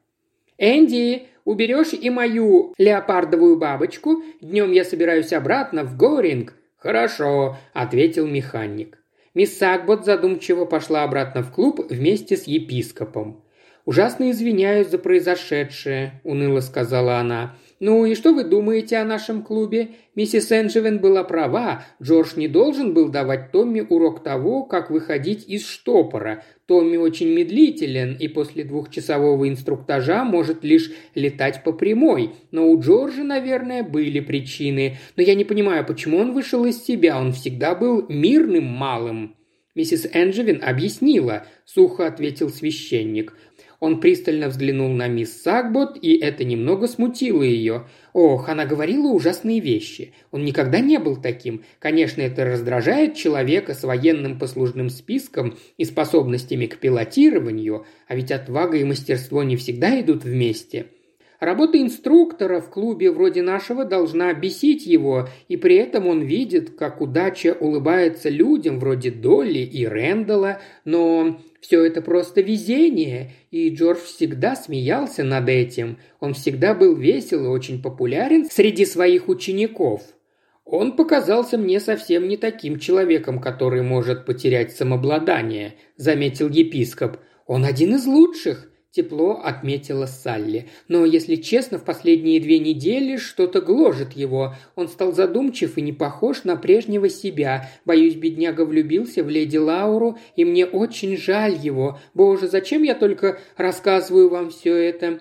«Энди, 0.58 1.28
Уберешь 1.50 1.94
и 1.94 2.10
мою 2.10 2.74
леопардовую 2.78 3.58
бабочку? 3.58 4.22
Днем 4.40 4.70
я 4.70 4.84
собираюсь 4.84 5.32
обратно 5.32 5.82
в 5.82 5.96
Горинг». 5.96 6.54
«Хорошо»,– 6.76 7.56
ответил 7.72 8.28
механик. 8.28 8.98
Мисс 9.34 9.58
Сакбот 9.58 10.04
задумчиво 10.04 10.64
пошла 10.64 11.02
обратно 11.02 11.42
в 11.42 11.50
клуб 11.50 11.84
вместе 11.90 12.36
с 12.36 12.44
епископом. 12.44 13.42
«Ужасно 13.84 14.30
извиняюсь 14.30 14.90
за 14.90 14.98
произошедшее»,– 14.98 16.20
уныло 16.22 16.60
сказала 16.60 17.16
она. 17.16 17.56
«Ну 17.82 18.04
и 18.04 18.14
что 18.14 18.34
вы 18.34 18.44
думаете 18.44 18.98
о 18.98 19.06
нашем 19.06 19.42
клубе? 19.42 19.92
Миссис 20.14 20.52
Энджевен 20.52 20.98
была 20.98 21.24
права. 21.24 21.82
Джордж 22.02 22.32
не 22.36 22.46
должен 22.46 22.92
был 22.92 23.08
давать 23.08 23.52
Томми 23.52 23.80
урок 23.80 24.22
того, 24.22 24.64
как 24.64 24.90
выходить 24.90 25.48
из 25.48 25.66
штопора. 25.66 26.44
Томми 26.66 26.98
очень 26.98 27.32
медлителен 27.32 28.18
и 28.20 28.28
после 28.28 28.64
двухчасового 28.64 29.48
инструктажа 29.48 30.24
может 30.24 30.62
лишь 30.62 30.92
летать 31.14 31.64
по 31.64 31.72
прямой. 31.72 32.32
Но 32.50 32.68
у 32.68 32.78
Джорджа, 32.78 33.22
наверное, 33.22 33.82
были 33.82 34.20
причины. 34.20 34.98
Но 35.16 35.22
я 35.22 35.34
не 35.34 35.44
понимаю, 35.44 35.86
почему 35.86 36.18
он 36.18 36.34
вышел 36.34 36.66
из 36.66 36.84
себя. 36.84 37.18
Он 37.18 37.32
всегда 37.32 37.74
был 37.74 38.04
мирным 38.10 38.64
малым». 38.64 39.36
Миссис 39.76 40.06
Энджевин 40.12 40.60
объяснила, 40.62 41.46
сухо 41.64 42.06
ответил 42.06 42.50
священник. 42.50 43.32
Он 43.80 43.98
пристально 43.98 44.48
взглянул 44.48 44.90
на 44.90 45.08
мисс 45.08 45.42
Сагбот, 45.42 45.98
и 46.00 46.14
это 46.18 46.44
немного 46.44 46.86
смутило 46.86 47.42
ее. 47.42 47.86
Ох, 48.12 48.50
она 48.50 48.66
говорила 48.66 49.08
ужасные 49.08 49.58
вещи. 49.60 50.12
Он 50.30 50.44
никогда 50.44 50.80
не 50.80 50.98
был 50.98 51.16
таким. 51.16 51.64
Конечно, 51.78 52.20
это 52.20 52.44
раздражает 52.44 53.16
человека 53.16 53.72
с 53.72 53.82
военным 53.82 54.38
послужным 54.38 54.90
списком 54.90 55.56
и 55.78 55.86
способностями 55.86 56.66
к 56.66 56.76
пилотированию, 56.76 57.86
а 58.06 58.14
ведь 58.14 58.30
отвага 58.30 58.76
и 58.76 58.84
мастерство 58.84 59.42
не 59.42 59.56
всегда 59.56 59.98
идут 59.98 60.24
вместе. 60.24 60.86
Работа 61.40 61.80
инструктора 61.80 62.60
в 62.60 62.68
клубе 62.68 63.10
вроде 63.10 63.40
нашего 63.40 63.86
должна 63.86 64.34
бесить 64.34 64.84
его, 64.84 65.26
и 65.48 65.56
при 65.56 65.76
этом 65.76 66.06
он 66.06 66.20
видит, 66.20 66.76
как 66.76 67.00
удача 67.00 67.56
улыбается 67.58 68.28
людям 68.28 68.78
вроде 68.78 69.10
Долли 69.10 69.60
и 69.60 69.86
Рэндала, 69.86 70.60
но 70.84 71.40
все 71.62 71.82
это 71.82 72.02
просто 72.02 72.42
везение, 72.42 73.32
и 73.50 73.70
Джордж 73.70 74.00
всегда 74.00 74.54
смеялся 74.54 75.24
над 75.24 75.48
этим. 75.48 75.96
Он 76.20 76.34
всегда 76.34 76.74
был 76.74 76.94
весел 76.94 77.46
и 77.46 77.48
очень 77.48 77.80
популярен 77.80 78.44
среди 78.50 78.84
своих 78.84 79.30
учеников. 79.30 80.02
Он 80.66 80.94
показался 80.94 81.56
мне 81.56 81.80
совсем 81.80 82.28
не 82.28 82.36
таким 82.36 82.78
человеком, 82.78 83.40
который 83.40 83.80
может 83.80 84.26
потерять 84.26 84.72
самообладание, 84.76 85.76
заметил 85.96 86.50
епископ. 86.50 87.16
Он 87.46 87.64
один 87.64 87.94
из 87.94 88.04
лучших.– 88.04 88.66
тепло 88.92 89.40
отметила 89.42 90.06
Салли. 90.06 90.68
«Но, 90.88 91.04
если 91.04 91.36
честно, 91.36 91.78
в 91.78 91.84
последние 91.84 92.40
две 92.40 92.58
недели 92.58 93.16
что-то 93.16 93.60
гложет 93.60 94.12
его. 94.12 94.54
Он 94.74 94.88
стал 94.88 95.12
задумчив 95.12 95.78
и 95.78 95.82
не 95.82 95.92
похож 95.92 96.44
на 96.44 96.56
прежнего 96.56 97.08
себя. 97.08 97.70
Боюсь, 97.84 98.14
бедняга 98.14 98.64
влюбился 98.64 99.22
в 99.22 99.28
леди 99.28 99.56
Лауру, 99.56 100.18
и 100.36 100.44
мне 100.44 100.66
очень 100.66 101.16
жаль 101.16 101.54
его. 101.54 101.98
Боже, 102.14 102.48
зачем 102.48 102.82
я 102.82 102.94
только 102.94 103.38
рассказываю 103.56 104.28
вам 104.28 104.50
все 104.50 104.74
это?» 104.74 105.20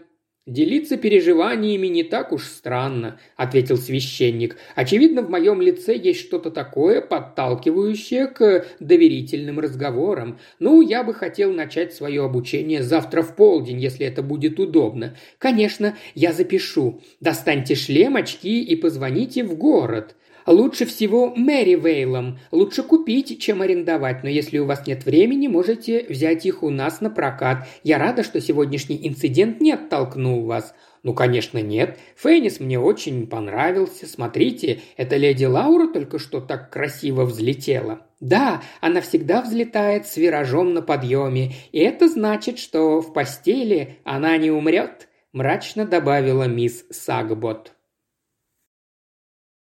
«Делиться 0.50 0.98
переживаниями 0.98 1.86
не 1.86 2.02
так 2.04 2.32
уж 2.32 2.46
странно»,– 2.46 3.20
ответил 3.36 3.78
священник. 3.78 4.58
«Очевидно, 4.74 5.22
в 5.22 5.30
моем 5.30 5.62
лице 5.62 5.96
есть 5.96 6.22
что-то 6.22 6.50
такое, 6.50 7.02
подталкивающее 7.02 8.26
к 8.26 8.66
доверительным 8.80 9.60
разговорам. 9.60 10.40
Ну, 10.58 10.82
я 10.82 11.04
бы 11.04 11.14
хотел 11.14 11.54
начать 11.54 11.94
свое 11.94 12.26
обучение 12.26 12.82
завтра 12.82 13.22
в 13.22 13.36
полдень, 13.36 13.80
если 13.80 14.08
это 14.08 14.24
будет 14.24 14.60
удобно. 14.60 15.16
Конечно, 15.38 15.96
я 16.16 16.34
запишу. 16.34 17.00
Достаньте 17.20 17.76
шлем, 17.76 18.16
очки 18.16 18.64
и 18.64 18.76
позвоните 18.76 19.44
в 19.44 19.56
город. 19.56 20.16
Лучше 20.46 20.86
всего 20.86 21.34
Мэри 21.36 21.76
Вейлом. 21.76 22.40
Лучше 22.52 22.84
купить, 22.84 23.42
чем 23.42 23.62
арендовать, 23.62 24.24
но 24.24 24.30
если 24.30 24.58
у 24.60 24.66
вас 24.66 24.88
нет 24.88 25.06
времени, 25.06 25.48
можете 25.48 26.06
взять 26.08 26.46
их 26.46 26.64
у 26.64 26.70
нас 26.70 27.02
на 27.02 27.10
прокат. 27.10 27.68
Я 27.84 27.98
рада, 27.98 28.24
что 28.24 28.42
сегодняшний 28.42 29.00
инцидент 29.08 29.62
не 29.62 29.74
оттолкнул 29.74 30.46
вас. 30.46 30.74
«Ну, 31.02 31.14
конечно, 31.14 31.60
нет. 31.60 31.98
Фейнис 32.18 32.60
мне 32.60 32.78
очень 32.78 33.26
понравился. 33.28 34.06
Смотрите, 34.06 34.82
эта 34.98 35.16
леди 35.16 35.46
Лаура 35.46 35.88
только 35.88 36.20
что 36.20 36.42
так 36.42 36.72
красиво 36.72 37.24
взлетела». 37.24 38.06
«Да, 38.20 38.62
она 38.82 39.00
всегда 39.00 39.42
взлетает 39.42 40.06
с 40.06 40.18
виражом 40.18 40.74
на 40.74 40.82
подъеме, 40.82 41.54
и 41.72 41.80
это 41.80 42.10
значит, 42.10 42.60
что 42.60 43.00
в 43.00 43.14
постели 43.14 44.00
она 44.04 44.36
не 44.36 44.52
умрет»,– 44.52 45.08
мрачно 45.32 45.86
добавила 45.86 46.44
мисс 46.44 46.84
Сагбот. 46.90 47.72